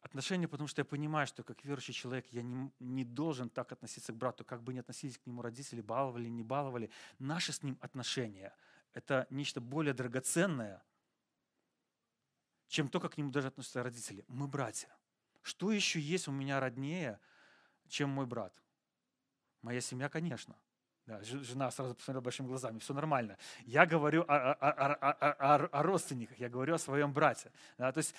Отношения, 0.02 0.46
потому 0.46 0.68
что 0.68 0.80
я 0.80 0.84
понимаю, 0.84 1.26
что 1.26 1.42
как 1.42 1.64
верующий 1.64 1.94
человек 1.94 2.26
я 2.30 2.42
не, 2.42 2.70
не 2.80 3.04
должен 3.04 3.48
так 3.48 3.72
относиться 3.72 4.12
к 4.12 4.16
брату, 4.16 4.44
как 4.44 4.62
бы 4.62 4.74
не 4.74 4.80
относились 4.80 5.18
к 5.18 5.26
нему 5.26 5.42
родители, 5.42 5.80
баловали, 5.80 6.28
не 6.28 6.42
баловали. 6.42 6.90
Наши 7.18 7.52
с 7.52 7.62
ним 7.62 7.78
отношения– 7.80 8.54
это 8.98 9.28
нечто 9.30 9.60
более 9.60 9.94
драгоценное, 9.94 10.82
чем 12.66 12.88
то, 12.88 12.98
как 12.98 13.14
к 13.14 13.16
нему 13.16 13.30
даже 13.30 13.46
относятся 13.46 13.84
родители. 13.84 14.24
Мы 14.26 14.48
братья. 14.48 14.88
Что 15.42 15.70
еще 15.70 16.00
есть 16.00 16.26
у 16.26 16.32
меня 16.32 16.58
роднее, 16.58 17.20
чем 17.86 18.10
мой 18.10 18.26
брат? 18.26 18.52
Моя 19.62 19.80
семья, 19.80 20.08
конечно. 20.08 20.56
Да, 21.06 21.22
жена 21.22 21.70
сразу 21.70 21.94
посмотрела 21.94 22.22
большими 22.22 22.48
глазами, 22.48 22.80
все 22.80 22.92
нормально. 22.92 23.38
Я 23.64 23.86
говорю 23.86 24.24
о, 24.28 24.52
о, 24.52 24.52
о, 24.52 25.12
о, 25.12 25.54
о 25.66 25.82
родственниках, 25.84 26.38
я 26.38 26.48
говорю 26.48 26.74
о 26.74 26.78
своем 26.78 27.12
брате. 27.12 27.52
Да, 27.78 27.92
то 27.92 27.98
есть 27.98 28.14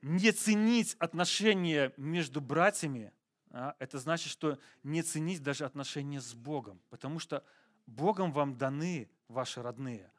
не 0.00 0.32
ценить 0.32 0.96
отношения 0.98 1.92
между 1.98 2.40
братьями, 2.40 3.12
да, 3.50 3.76
это 3.78 3.98
значит, 3.98 4.32
что 4.32 4.58
не 4.82 5.02
ценить 5.02 5.42
даже 5.42 5.66
отношения 5.66 6.20
с 6.20 6.34
Богом, 6.34 6.80
потому 6.88 7.18
что 7.18 7.44
Богом 7.86 8.32
вам 8.32 8.56
даны 8.56 9.10
ваши 9.28 9.62
родные. 9.62 10.11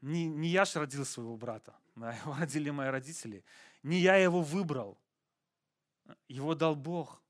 Не, 0.00 0.26
не 0.26 0.48
я 0.48 0.64
же 0.64 0.78
родил 0.78 1.04
своего 1.04 1.36
брата, 1.36 1.74
да, 1.94 2.12
его 2.24 2.34
родили 2.34 2.70
мои 2.70 2.88
родители. 2.88 3.44
Не 3.82 3.98
я 3.98 4.16
его 4.16 4.42
выбрал, 4.42 4.98
его 6.28 6.54
дал 6.54 6.76
Бог. 6.76 7.22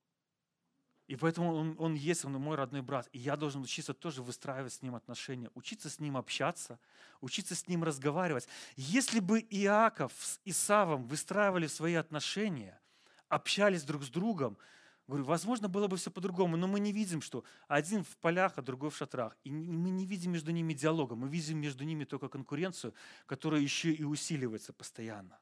И 1.06 1.14
поэтому 1.14 1.54
он, 1.54 1.76
он 1.78 1.94
есть, 1.94 2.24
он 2.24 2.32
мой 2.32 2.56
родной 2.56 2.82
брат. 2.82 3.08
И 3.12 3.18
я 3.18 3.36
должен 3.36 3.62
учиться 3.62 3.94
тоже 3.94 4.22
выстраивать 4.22 4.72
с 4.72 4.82
ним 4.82 4.96
отношения, 4.96 5.50
учиться 5.54 5.88
с 5.88 6.00
ним 6.00 6.16
общаться, 6.16 6.80
учиться 7.20 7.54
с 7.54 7.68
ним 7.68 7.84
разговаривать. 7.84 8.48
Если 8.74 9.20
бы 9.20 9.38
Иаков 9.38 10.12
с 10.18 10.40
Исавом 10.44 11.06
выстраивали 11.06 11.68
свои 11.68 11.94
отношения, 11.94 12.80
общались 13.28 13.84
друг 13.84 14.02
с 14.02 14.08
другом, 14.08 14.58
Говорю, 15.06 15.24
возможно, 15.24 15.68
было 15.68 15.86
бы 15.86 15.96
все 15.96 16.10
по-другому, 16.10 16.56
но 16.56 16.66
мы 16.66 16.80
не 16.80 16.92
видим, 16.92 17.20
что 17.20 17.44
один 17.68 18.02
в 18.02 18.16
полях, 18.16 18.58
а 18.58 18.62
другой 18.62 18.90
в 18.90 18.96
шатрах. 18.96 19.36
И 19.44 19.50
мы 19.52 19.90
не 19.90 20.04
видим 20.04 20.32
между 20.32 20.50
ними 20.50 20.74
диалога, 20.74 21.14
мы 21.14 21.28
видим 21.28 21.58
между 21.58 21.84
ними 21.84 22.04
только 22.04 22.28
конкуренцию, 22.28 22.92
которая 23.26 23.60
еще 23.60 23.92
и 23.92 24.02
усиливается 24.02 24.72
постоянно. 24.72 25.38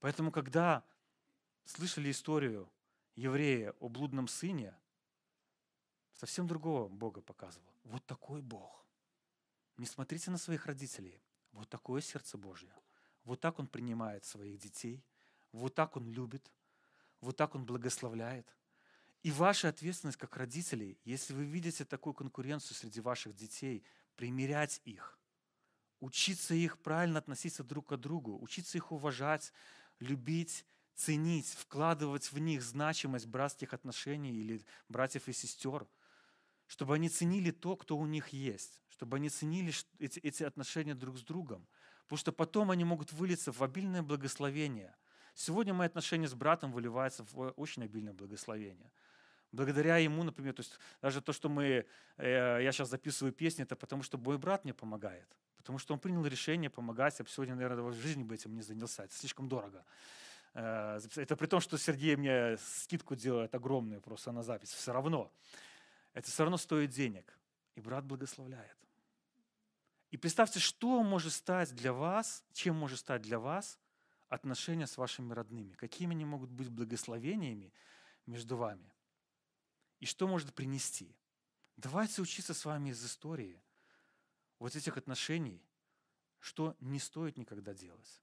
Поэтому, 0.00 0.30
когда 0.30 0.84
слышали 1.64 2.10
историю 2.10 2.70
еврея 3.16 3.74
о 3.80 3.88
блудном 3.88 4.28
сыне, 4.28 4.74
совсем 6.12 6.46
другого 6.46 6.88
Бога 6.88 7.22
показывал. 7.22 7.72
Вот 7.84 8.04
такой 8.04 8.42
Бог. 8.42 8.84
Не 9.78 9.86
смотрите 9.86 10.30
на 10.30 10.36
своих 10.36 10.66
родителей. 10.66 11.22
Вот 11.52 11.70
такое 11.70 12.02
сердце 12.02 12.36
Божье. 12.36 12.72
Вот 13.24 13.40
так 13.40 13.58
Он 13.58 13.66
принимает 13.66 14.26
своих 14.26 14.58
детей. 14.58 15.02
Вот 15.52 15.74
так 15.74 15.96
Он 15.96 16.10
любит. 16.10 16.50
Вот 17.20 17.36
так 17.36 17.54
Он 17.54 17.64
благословляет. 17.64 18.54
И 19.22 19.30
ваша 19.30 19.68
ответственность 19.68 20.18
как 20.18 20.36
родителей, 20.36 20.98
если 21.04 21.34
вы 21.34 21.44
видите 21.44 21.84
такую 21.84 22.14
конкуренцию 22.14 22.74
среди 22.76 23.00
ваших 23.00 23.34
детей, 23.34 23.84
примирять 24.16 24.80
их, 24.84 25.18
учиться 26.00 26.54
их 26.54 26.78
правильно 26.78 27.18
относиться 27.18 27.62
друг 27.62 27.88
к 27.88 27.96
другу, 27.96 28.38
учиться 28.40 28.78
их 28.78 28.92
уважать, 28.92 29.52
любить, 29.98 30.64
ценить, 30.94 31.48
вкладывать 31.48 32.32
в 32.32 32.38
них 32.38 32.62
значимость 32.62 33.26
братских 33.26 33.74
отношений 33.74 34.32
или 34.32 34.64
братьев 34.88 35.28
и 35.28 35.32
сестер, 35.32 35.86
чтобы 36.66 36.94
они 36.94 37.08
ценили 37.08 37.50
то, 37.50 37.76
кто 37.76 37.98
у 37.98 38.06
них 38.06 38.28
есть, 38.28 38.82
чтобы 38.88 39.16
они 39.16 39.28
ценили 39.28 39.72
эти, 39.98 40.18
эти 40.20 40.42
отношения 40.44 40.94
друг 40.94 41.18
с 41.18 41.22
другом, 41.22 41.66
потому 42.04 42.18
что 42.18 42.32
потом 42.32 42.70
они 42.70 42.84
могут 42.84 43.12
вылиться 43.12 43.52
в 43.52 43.62
обильное 43.62 44.02
благословение. 44.02 44.94
Сегодня 45.40 45.72
мои 45.72 45.86
отношения 45.86 46.28
с 46.28 46.34
братом 46.34 46.70
выливаются 46.70 47.24
в 47.24 47.54
очень 47.56 47.82
обильное 47.82 48.12
благословение. 48.12 48.92
Благодаря 49.52 49.96
ему, 49.96 50.22
например, 50.22 50.52
то 50.52 50.60
есть 50.60 50.78
даже 51.00 51.22
то, 51.22 51.32
что 51.32 51.48
мы, 51.48 51.86
э, 52.18 52.58
я 52.62 52.72
сейчас 52.72 52.90
записываю 52.90 53.32
песни, 53.32 53.62
это 53.62 53.74
потому 53.74 54.02
что 54.02 54.18
мой 54.18 54.36
брат 54.36 54.64
мне 54.64 54.74
помогает. 54.74 55.26
Потому 55.56 55.78
что 55.78 55.94
он 55.94 55.98
принял 55.98 56.26
решение 56.26 56.68
помогать. 56.68 57.18
Я 57.18 57.24
бы 57.24 57.30
сегодня, 57.30 57.54
наверное, 57.54 57.82
в 57.82 57.94
жизни 57.94 58.22
бы 58.22 58.34
этим 58.34 58.54
не 58.54 58.60
занялся. 58.60 59.04
Это 59.04 59.14
слишком 59.14 59.48
дорого. 59.48 59.82
Э, 60.52 61.00
это 61.16 61.36
при 61.36 61.46
том, 61.46 61.60
что 61.60 61.78
Сергей 61.78 62.16
мне 62.16 62.58
скидку 62.58 63.16
делает 63.16 63.54
огромную 63.54 64.02
просто 64.02 64.32
на 64.32 64.42
запись. 64.42 64.72
Все 64.72 64.92
равно. 64.92 65.32
Это 66.12 66.30
все 66.30 66.42
равно 66.42 66.58
стоит 66.58 66.90
денег. 66.90 67.38
И 67.76 67.80
брат 67.80 68.04
благословляет. 68.04 68.76
И 70.10 70.18
представьте, 70.18 70.60
что 70.60 71.02
может 71.02 71.32
стать 71.32 71.74
для 71.74 71.94
вас, 71.94 72.44
чем 72.52 72.76
может 72.76 72.98
стать 72.98 73.22
для 73.22 73.38
вас 73.38 73.78
отношения 74.30 74.86
с 74.86 74.96
вашими 74.96 75.34
родными. 75.34 75.74
Какими 75.74 76.14
они 76.14 76.24
могут 76.24 76.50
быть 76.50 76.70
благословениями 76.70 77.74
между 78.26 78.56
вами. 78.56 78.90
И 79.98 80.06
что 80.06 80.26
может 80.26 80.54
принести. 80.54 81.14
Давайте 81.76 82.22
учиться 82.22 82.54
с 82.54 82.64
вами 82.64 82.90
из 82.90 83.04
истории 83.04 83.60
вот 84.58 84.76
этих 84.76 84.96
отношений, 84.96 85.62
что 86.38 86.76
не 86.80 86.98
стоит 86.98 87.36
никогда 87.36 87.74
делать. 87.74 88.22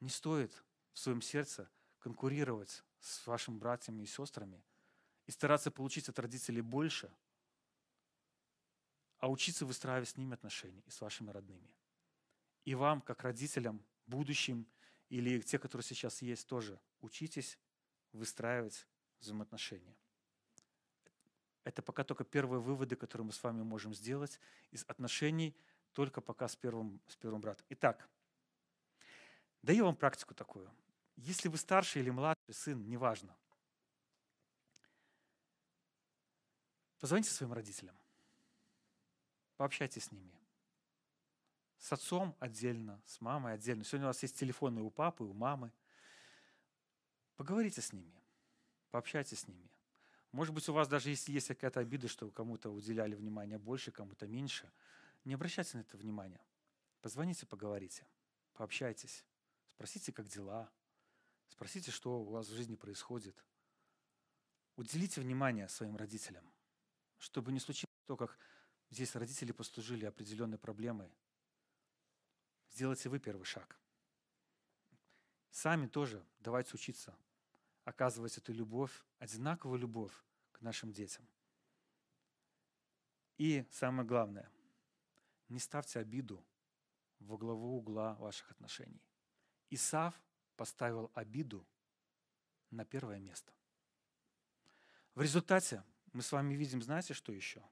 Не 0.00 0.08
стоит 0.08 0.52
в 0.92 0.98
своем 0.98 1.20
сердце 1.20 1.68
конкурировать 1.98 2.84
с 3.00 3.26
вашими 3.26 3.58
братьями 3.58 4.02
и 4.02 4.06
сестрами 4.06 4.64
и 5.26 5.32
стараться 5.32 5.70
получить 5.70 6.08
от 6.08 6.18
родителей 6.18 6.60
больше, 6.60 7.12
а 9.18 9.28
учиться 9.28 9.66
выстраивать 9.66 10.10
с 10.10 10.16
ними 10.16 10.34
отношения 10.34 10.82
и 10.86 10.90
с 10.90 11.00
вашими 11.00 11.30
родными. 11.30 11.74
И 12.64 12.74
вам, 12.74 13.00
как 13.00 13.22
родителям, 13.22 13.84
будущим 14.06 14.68
или 15.08 15.40
те, 15.40 15.58
которые 15.58 15.84
сейчас 15.84 16.22
есть, 16.22 16.46
тоже 16.46 16.80
учитесь 17.00 17.58
выстраивать 18.12 18.86
взаимоотношения. 19.20 19.96
Это 21.64 21.82
пока 21.82 22.04
только 22.04 22.24
первые 22.24 22.60
выводы, 22.60 22.96
которые 22.96 23.26
мы 23.26 23.32
с 23.32 23.42
вами 23.42 23.62
можем 23.62 23.94
сделать 23.94 24.38
из 24.70 24.84
отношений 24.84 25.56
только 25.92 26.20
пока 26.20 26.46
с 26.46 26.54
первым, 26.54 27.00
с 27.08 27.16
первым 27.16 27.40
братом. 27.40 27.66
Итак, 27.70 28.08
даю 29.62 29.84
вам 29.84 29.96
практику 29.96 30.34
такую. 30.34 30.70
Если 31.16 31.48
вы 31.48 31.56
старший 31.56 32.02
или 32.02 32.10
младший 32.10 32.54
сын, 32.54 32.86
неважно. 32.86 33.36
Позвоните 37.00 37.30
своим 37.30 37.52
родителям. 37.52 37.96
Пообщайтесь 39.56 40.04
с 40.04 40.12
ними. 40.12 40.32
С 41.78 41.92
отцом 41.92 42.34
отдельно, 42.40 43.02
с 43.06 43.20
мамой 43.20 43.54
отдельно. 43.54 43.84
Сегодня 43.84 44.06
у 44.06 44.10
вас 44.10 44.22
есть 44.22 44.38
телефоны 44.38 44.80
у 44.82 44.90
папы, 44.90 45.24
у 45.24 45.32
мамы. 45.32 45.72
Поговорите 47.36 47.80
с 47.80 47.92
ними. 47.92 48.14
Пообщайтесь 48.90 49.40
с 49.40 49.48
ними. 49.48 49.70
Может 50.32 50.54
быть, 50.54 50.68
у 50.68 50.72
вас 50.72 50.88
даже 50.88 51.10
если 51.10 51.32
есть 51.32 51.48
какая-то 51.48 51.80
обида, 51.80 52.08
что 52.08 52.30
кому-то 52.30 52.70
уделяли 52.70 53.14
внимание 53.14 53.58
больше, 53.58 53.92
кому-то 53.92 54.26
меньше, 54.26 54.70
не 55.24 55.34
обращайте 55.34 55.76
на 55.76 55.82
это 55.82 55.96
внимания. 55.96 56.40
Позвоните, 57.00 57.46
поговорите, 57.46 58.06
пообщайтесь, 58.54 59.24
спросите, 59.66 60.12
как 60.12 60.28
дела, 60.28 60.70
Спросите, 61.48 61.90
что 61.90 62.20
у 62.20 62.24
вас 62.24 62.48
в 62.48 62.54
жизни 62.54 62.76
происходит. 62.76 63.36
Уделите 64.76 65.20
внимание 65.20 65.68
своим 65.68 65.96
родителям, 65.96 66.44
чтобы 67.18 67.52
не 67.52 67.60
случилось 67.60 67.94
то, 68.06 68.16
как 68.16 68.38
здесь 68.90 69.14
родители 69.14 69.52
послужили 69.52 70.04
определенной 70.04 70.58
проблемой. 70.58 71.10
Сделайте 72.76 73.08
вы 73.08 73.18
первый 73.18 73.44
шаг. 73.44 73.78
Сами 75.50 75.86
тоже 75.86 76.22
давайте 76.40 76.74
учиться 76.74 77.16
оказывать 77.84 78.36
эту 78.36 78.52
любовь, 78.52 78.92
одинаковую 79.18 79.78
любовь 79.78 80.12
к 80.52 80.60
нашим 80.60 80.92
детям. 80.92 81.26
И 83.38 83.64
самое 83.70 84.06
главное, 84.06 84.50
не 85.48 85.58
ставьте 85.58 86.00
обиду 86.00 86.44
во 87.18 87.38
главу 87.38 87.78
угла 87.78 88.14
ваших 88.16 88.50
отношений. 88.50 89.00
Исав 89.70 90.14
поставил 90.54 91.10
обиду 91.14 91.66
на 92.70 92.84
первое 92.84 93.20
место. 93.20 93.54
В 95.14 95.22
результате 95.22 95.82
мы 96.12 96.20
с 96.20 96.30
вами 96.30 96.52
видим, 96.52 96.82
знаете, 96.82 97.14
что 97.14 97.32
еще? 97.32 97.62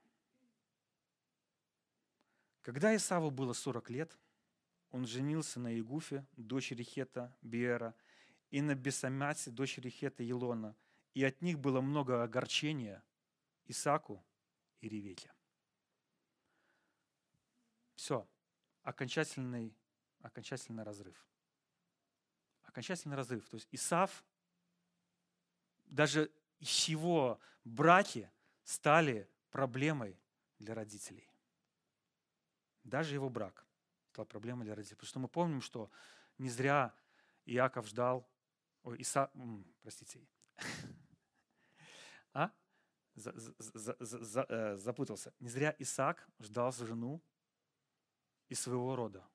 Когда 2.63 2.95
Исаву 2.95 3.29
было 3.29 3.53
40 3.53 3.91
лет, 3.91 4.17
он 4.95 5.05
женился 5.05 5.59
на 5.59 5.77
Игуфе, 5.77 6.25
дочери 6.37 6.81
Хета 6.81 7.35
Биера, 7.41 7.93
и 8.49 8.61
на 8.61 8.75
Бесамясе, 8.75 9.51
дочери 9.51 9.89
Хета 9.89 10.23
Елона, 10.23 10.73
и 11.13 11.21
от 11.25 11.41
них 11.41 11.59
было 11.59 11.81
много 11.81 12.23
огорчения 12.23 13.03
Исаку 13.65 14.23
и 14.79 14.87
Ревете. 14.87 15.33
Все, 17.95 18.25
окончательный, 18.83 19.75
окончательный 20.21 20.83
разрыв 20.83 21.27
окончательный 22.63 23.15
разрыв. 23.15 23.47
То 23.49 23.55
есть 23.55 23.67
Исав, 23.71 24.23
даже 25.85 26.31
его 26.59 27.39
браки 27.65 28.31
стали 28.63 29.29
проблемой 29.49 30.17
для 30.59 30.73
родителей. 30.73 31.29
Даже 32.83 33.13
его 33.13 33.29
брак 33.29 33.65
стал 34.15 34.25
проблемой 34.25 34.65
для 34.65 34.75
родителей. 34.75 34.95
Потому 34.95 35.09
что 35.09 35.19
мы 35.19 35.27
помним, 35.27 35.61
что 35.61 35.91
не 36.37 36.49
зря 36.49 36.93
Иаков 37.45 37.87
ждал, 37.87 38.27
ой, 38.83 38.97
Иса, 38.99 39.29
простите, 39.81 40.25
а? 42.33 42.51
За, 43.15 43.33
за, 43.35 43.95
за, 43.99 44.45
э, 44.49 44.75
запутался. 44.75 45.33
Не 45.39 45.49
зря 45.49 45.75
Исаак 45.79 46.27
ждал 46.39 46.71
жену 46.71 47.21
из 48.49 48.59
своего 48.59 48.95
рода. 48.95 49.25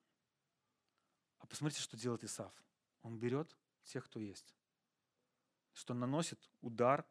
А 1.39 1.47
посмотрите, 1.47 1.81
что 1.81 1.97
делает 1.97 2.23
Исав. 2.23 2.53
Он 3.01 3.17
берет 3.17 3.57
тех, 3.83 4.05
кто 4.05 4.19
есть. 4.19 4.55
Что 5.73 5.93
наносит 5.93 6.51
удар 6.61 7.07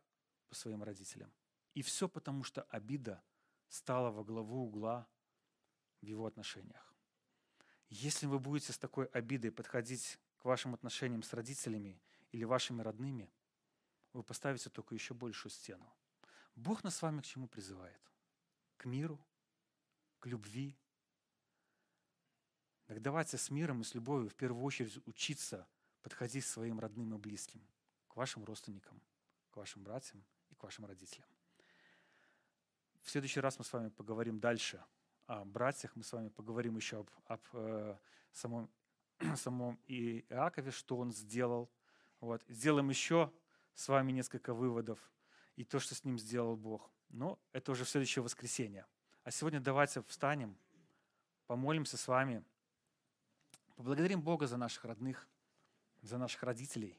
по 0.49 0.55
своим 0.55 0.83
родителям. 0.85 1.33
И 1.75 1.83
все 1.83 2.09
потому, 2.09 2.45
что 2.45 2.63
обида 2.63 3.23
стала 3.69 4.11
во 4.11 4.23
главу 4.23 4.65
угла 4.65 5.09
в 6.01 6.05
его 6.05 6.27
отношениях. 6.27 6.90
Если 7.91 8.27
вы 8.27 8.39
будете 8.39 8.73
с 8.73 8.79
такой 8.79 9.07
обидой 9.07 9.51
подходить 9.51 10.19
к 10.39 10.45
вашим 10.45 10.75
отношениям 10.75 11.25
с 11.25 11.33
родителями 11.33 12.01
или 12.31 12.45
вашими 12.45 12.83
родными, 12.83 13.31
вы 14.13 14.23
поставите 14.23 14.71
только 14.71 14.95
еще 14.95 15.13
большую 15.13 15.51
стену. 15.51 15.93
Бог 16.55 16.85
нас 16.85 16.97
с 16.97 17.03
вами 17.03 17.21
к 17.21 17.25
чему 17.25 17.49
призывает? 17.49 18.01
К 18.77 18.85
миру, 18.85 19.19
к 20.21 20.27
любви. 20.27 20.77
Так 22.87 23.03
давайте 23.03 23.39
с 23.39 23.51
миром 23.51 23.81
и 23.81 23.85
с 23.85 23.95
любовью 23.95 24.31
в 24.31 24.35
первую 24.37 24.65
очередь 24.65 24.97
учиться 25.07 25.67
подходить 26.03 26.45
к 26.45 26.49
своим 26.49 26.79
родным 26.79 27.15
и 27.15 27.19
близким, 27.19 27.61
к 28.09 28.17
вашим 28.17 28.45
родственникам, 28.45 29.03
к 29.51 29.57
вашим 29.57 29.83
братьям 29.83 30.25
и 30.51 30.55
к 30.55 30.63
вашим 30.63 30.87
родителям. 30.87 31.29
В 33.03 33.11
следующий 33.11 33.41
раз 33.41 33.59
мы 33.59 33.65
с 33.65 33.73
вами 33.73 33.89
поговорим 33.89 34.39
дальше 34.39 34.85
о 35.31 35.45
братьях, 35.45 35.95
мы 35.95 36.03
с 36.03 36.13
вами 36.13 36.29
поговорим 36.29 36.75
еще 36.75 36.99
об, 36.99 37.11
об 37.27 37.41
э, 37.53 37.97
самом, 38.33 38.69
самом 39.37 39.79
Иакове, 39.87 40.73
что 40.73 40.97
он 40.97 41.13
сделал. 41.13 41.71
Вот. 42.19 42.43
Сделаем 42.49 42.91
еще 42.91 43.33
с 43.75 43.87
вами 43.87 44.11
несколько 44.11 44.53
выводов 44.53 44.99
и 45.55 45.65
то, 45.65 45.79
что 45.79 45.95
с 45.95 46.05
ним 46.05 46.19
сделал 46.19 46.57
Бог. 46.57 46.91
Но 47.11 47.39
это 47.53 47.71
уже 47.71 47.85
в 47.85 47.89
следующее 47.89 48.25
воскресенье. 48.25 48.87
А 49.23 49.31
сегодня 49.31 49.61
давайте 49.61 50.03
встанем, 50.03 50.59
помолимся 51.47 51.97
с 51.97 52.09
вами, 52.09 52.43
поблагодарим 53.77 54.23
Бога 54.23 54.49
за 54.49 54.57
наших 54.57 54.85
родных, 54.85 55.29
за 56.03 56.19
наших 56.19 56.43
родителей, 56.43 56.99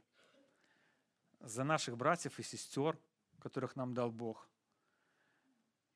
за 1.42 1.66
наших 1.66 1.98
братьев 1.98 2.40
и 2.40 2.44
сестер, 2.44 2.98
которых 3.40 3.76
нам 3.76 3.94
дал 3.94 4.10
Бог. 4.10 4.48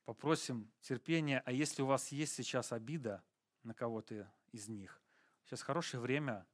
Попросим 0.06 0.70
терпения, 0.82 1.42
а 1.44 1.50
если 1.50 1.82
у 1.82 1.86
вас 1.86 2.12
есть 2.12 2.32
сейчас 2.32 2.70
обида 2.70 3.24
на 3.64 3.74
кого-то 3.74 4.32
из 4.52 4.68
них, 4.68 5.02
сейчас 5.44 5.62
хорошее 5.62 6.00
время, 6.00 6.46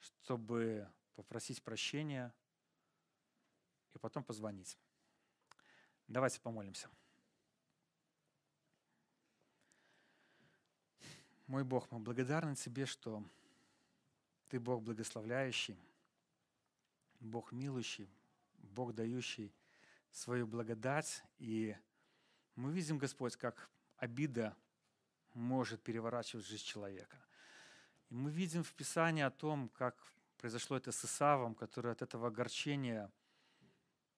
чтобы 0.00 0.90
попросить 1.14 1.62
прощения 1.62 2.34
и 3.94 3.98
потом 3.98 4.24
позвонить. 4.24 4.76
Давайте 6.08 6.40
помолимся. 6.40 6.90
Мой 11.46 11.62
Бог, 11.62 11.88
мы 11.92 12.00
благодарны 12.00 12.56
Тебе, 12.56 12.84
что 12.84 13.22
Ты 14.48 14.58
Бог 14.58 14.82
благословляющий, 14.82 15.78
Бог 17.20 17.52
милующий, 17.52 18.10
Бог 18.58 18.92
дающий 18.92 19.54
свою 20.10 20.48
благодать. 20.48 21.22
И 21.38 21.76
мы 22.58 22.72
видим, 22.72 22.98
Господь, 22.98 23.36
как 23.36 23.70
обида 23.98 24.56
может 25.32 25.80
переворачивать 25.80 26.44
жизнь 26.44 26.64
человека. 26.64 27.16
И 28.10 28.14
мы 28.14 28.32
видим 28.32 28.64
в 28.64 28.72
Писании 28.72 29.22
о 29.22 29.30
том, 29.30 29.68
как 29.68 29.94
произошло 30.38 30.76
это 30.76 30.90
с 30.90 31.04
Исавом, 31.04 31.54
который 31.54 31.92
от 31.92 32.02
этого 32.02 32.26
огорчения 32.26 33.12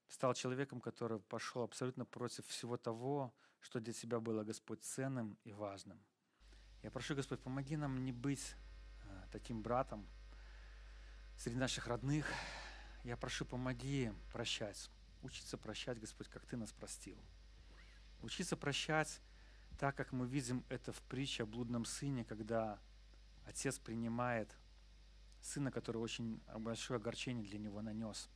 стал 0.09 0.33
человеком, 0.33 0.81
который 0.81 1.21
пошел 1.21 1.63
абсолютно 1.63 2.07
против 2.07 2.47
всего 2.47 2.79
того, 2.79 3.35
что 3.61 3.79
для 3.79 3.93
тебя 3.93 4.21
было, 4.21 4.43
Господь, 4.43 4.83
ценным 4.83 5.37
и 5.45 5.53
важным. 5.53 6.03
Я 6.83 6.91
прошу, 6.91 7.15
Господь, 7.15 7.41
помоги 7.41 7.77
нам 7.77 8.03
не 8.05 8.13
быть 8.13 8.55
э, 9.05 9.23
таким 9.33 9.61
братом 9.61 10.09
среди 11.37 11.59
наших 11.59 11.87
родных. 11.87 12.27
Я 13.05 13.19
прошу, 13.19 13.45
помоги 13.45 14.13
прощать, 14.33 14.91
учиться 15.21 15.59
прощать, 15.59 16.01
Господь, 16.01 16.29
как 16.29 16.47
Ты 16.47 16.57
нас 16.57 16.73
простил. 16.73 17.19
Учиться 18.23 18.57
прощать 18.57 19.21
так, 19.79 19.97
как 19.97 20.13
мы 20.13 20.27
видим 20.27 20.65
это 20.69 20.93
в 20.93 21.01
притче 21.03 21.45
о 21.45 21.47
блудном 21.47 21.85
сыне, 21.85 22.25
когда 22.25 22.79
отец 23.47 23.79
принимает 23.79 24.55
сына, 25.41 25.71
который 25.71 25.99
очень 25.99 26.41
большое 26.59 26.99
огорчение 26.99 27.45
для 27.45 27.59
него 27.59 27.81
нанес. 27.81 28.29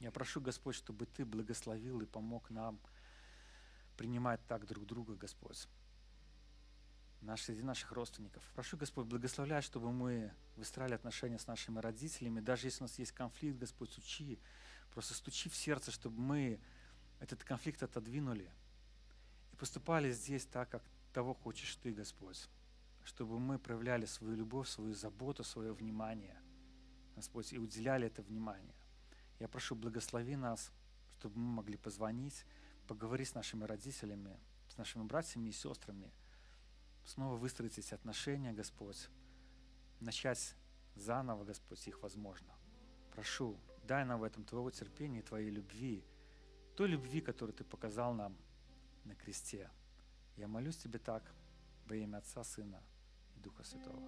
Я 0.00 0.10
прошу, 0.10 0.40
Господь, 0.40 0.74
чтобы 0.74 1.06
Ты 1.06 1.24
благословил 1.24 2.00
и 2.00 2.06
помог 2.06 2.50
нам 2.50 2.78
принимать 3.96 4.40
так 4.46 4.66
друг 4.66 4.86
друга, 4.86 5.14
Господь 5.14 5.66
наш, 7.20 7.42
среди 7.42 7.62
наших 7.62 7.92
родственников. 7.92 8.42
Прошу, 8.54 8.76
Господь, 8.76 9.06
благословляй, 9.06 9.62
чтобы 9.62 9.92
мы 9.92 10.32
выстраивали 10.56 10.94
отношения 10.94 11.38
с 11.38 11.46
нашими 11.46 11.78
родителями. 11.78 12.40
Даже 12.40 12.66
если 12.66 12.82
у 12.82 12.84
нас 12.84 12.98
есть 12.98 13.12
конфликт, 13.12 13.58
Господь, 13.58 13.96
учи, 13.98 14.38
просто 14.92 15.14
стучи 15.14 15.48
в 15.48 15.56
сердце, 15.56 15.90
чтобы 15.90 16.20
мы 16.20 16.60
этот 17.18 17.44
конфликт 17.44 17.82
отодвинули 17.82 18.50
поступали 19.60 20.10
здесь 20.10 20.44
так, 20.44 20.68
как 20.70 20.82
того 21.12 21.34
хочешь 21.34 21.76
Ты, 21.76 21.92
Господь. 21.92 22.48
Чтобы 23.04 23.38
мы 23.38 23.58
проявляли 23.58 24.06
свою 24.06 24.34
любовь, 24.34 24.68
свою 24.68 24.94
заботу, 24.94 25.44
свое 25.44 25.72
внимание, 25.72 26.36
Господь, 27.14 27.52
и 27.52 27.58
уделяли 27.58 28.08
это 28.08 28.22
внимание. 28.22 28.74
Я 29.38 29.46
прошу, 29.46 29.76
благослови 29.76 30.34
нас, 30.34 30.72
чтобы 31.18 31.38
мы 31.38 31.52
могли 31.52 31.76
позвонить, 31.76 32.44
поговорить 32.88 33.28
с 33.28 33.34
нашими 33.34 33.64
родителями, 33.64 34.36
с 34.68 34.76
нашими 34.76 35.04
братьями 35.04 35.50
и 35.50 35.52
сестрами– 35.52 36.10
снова 37.04 37.36
выстроить 37.36 37.78
эти 37.78 37.94
отношения, 37.94 38.52
Господь, 38.52 39.08
начать 40.00 40.54
заново, 40.94 41.44
Господь, 41.44 41.86
их 41.88 42.02
возможно. 42.02 42.54
Прошу, 43.14 43.58
дай 43.84 44.04
нам 44.04 44.20
в 44.20 44.24
этом 44.24 44.44
Твоего 44.44 44.70
терпения, 44.70 45.22
Твоей 45.22 45.50
любви, 45.50 46.04
той 46.76 46.88
любви, 46.88 47.20
которую 47.20 47.54
Ты 47.54 47.64
показал 47.64 48.14
нам 48.14 48.36
на 49.10 49.16
кресте. 49.16 49.68
Я 50.36 50.46
молюсь 50.46 50.76
Тебе 50.76 50.98
так 50.98 51.34
во 51.86 51.96
имя 51.96 52.18
Отца, 52.18 52.44
Сына 52.44 52.80
и 53.36 53.40
Духа 53.40 53.64
Святого. 53.64 54.00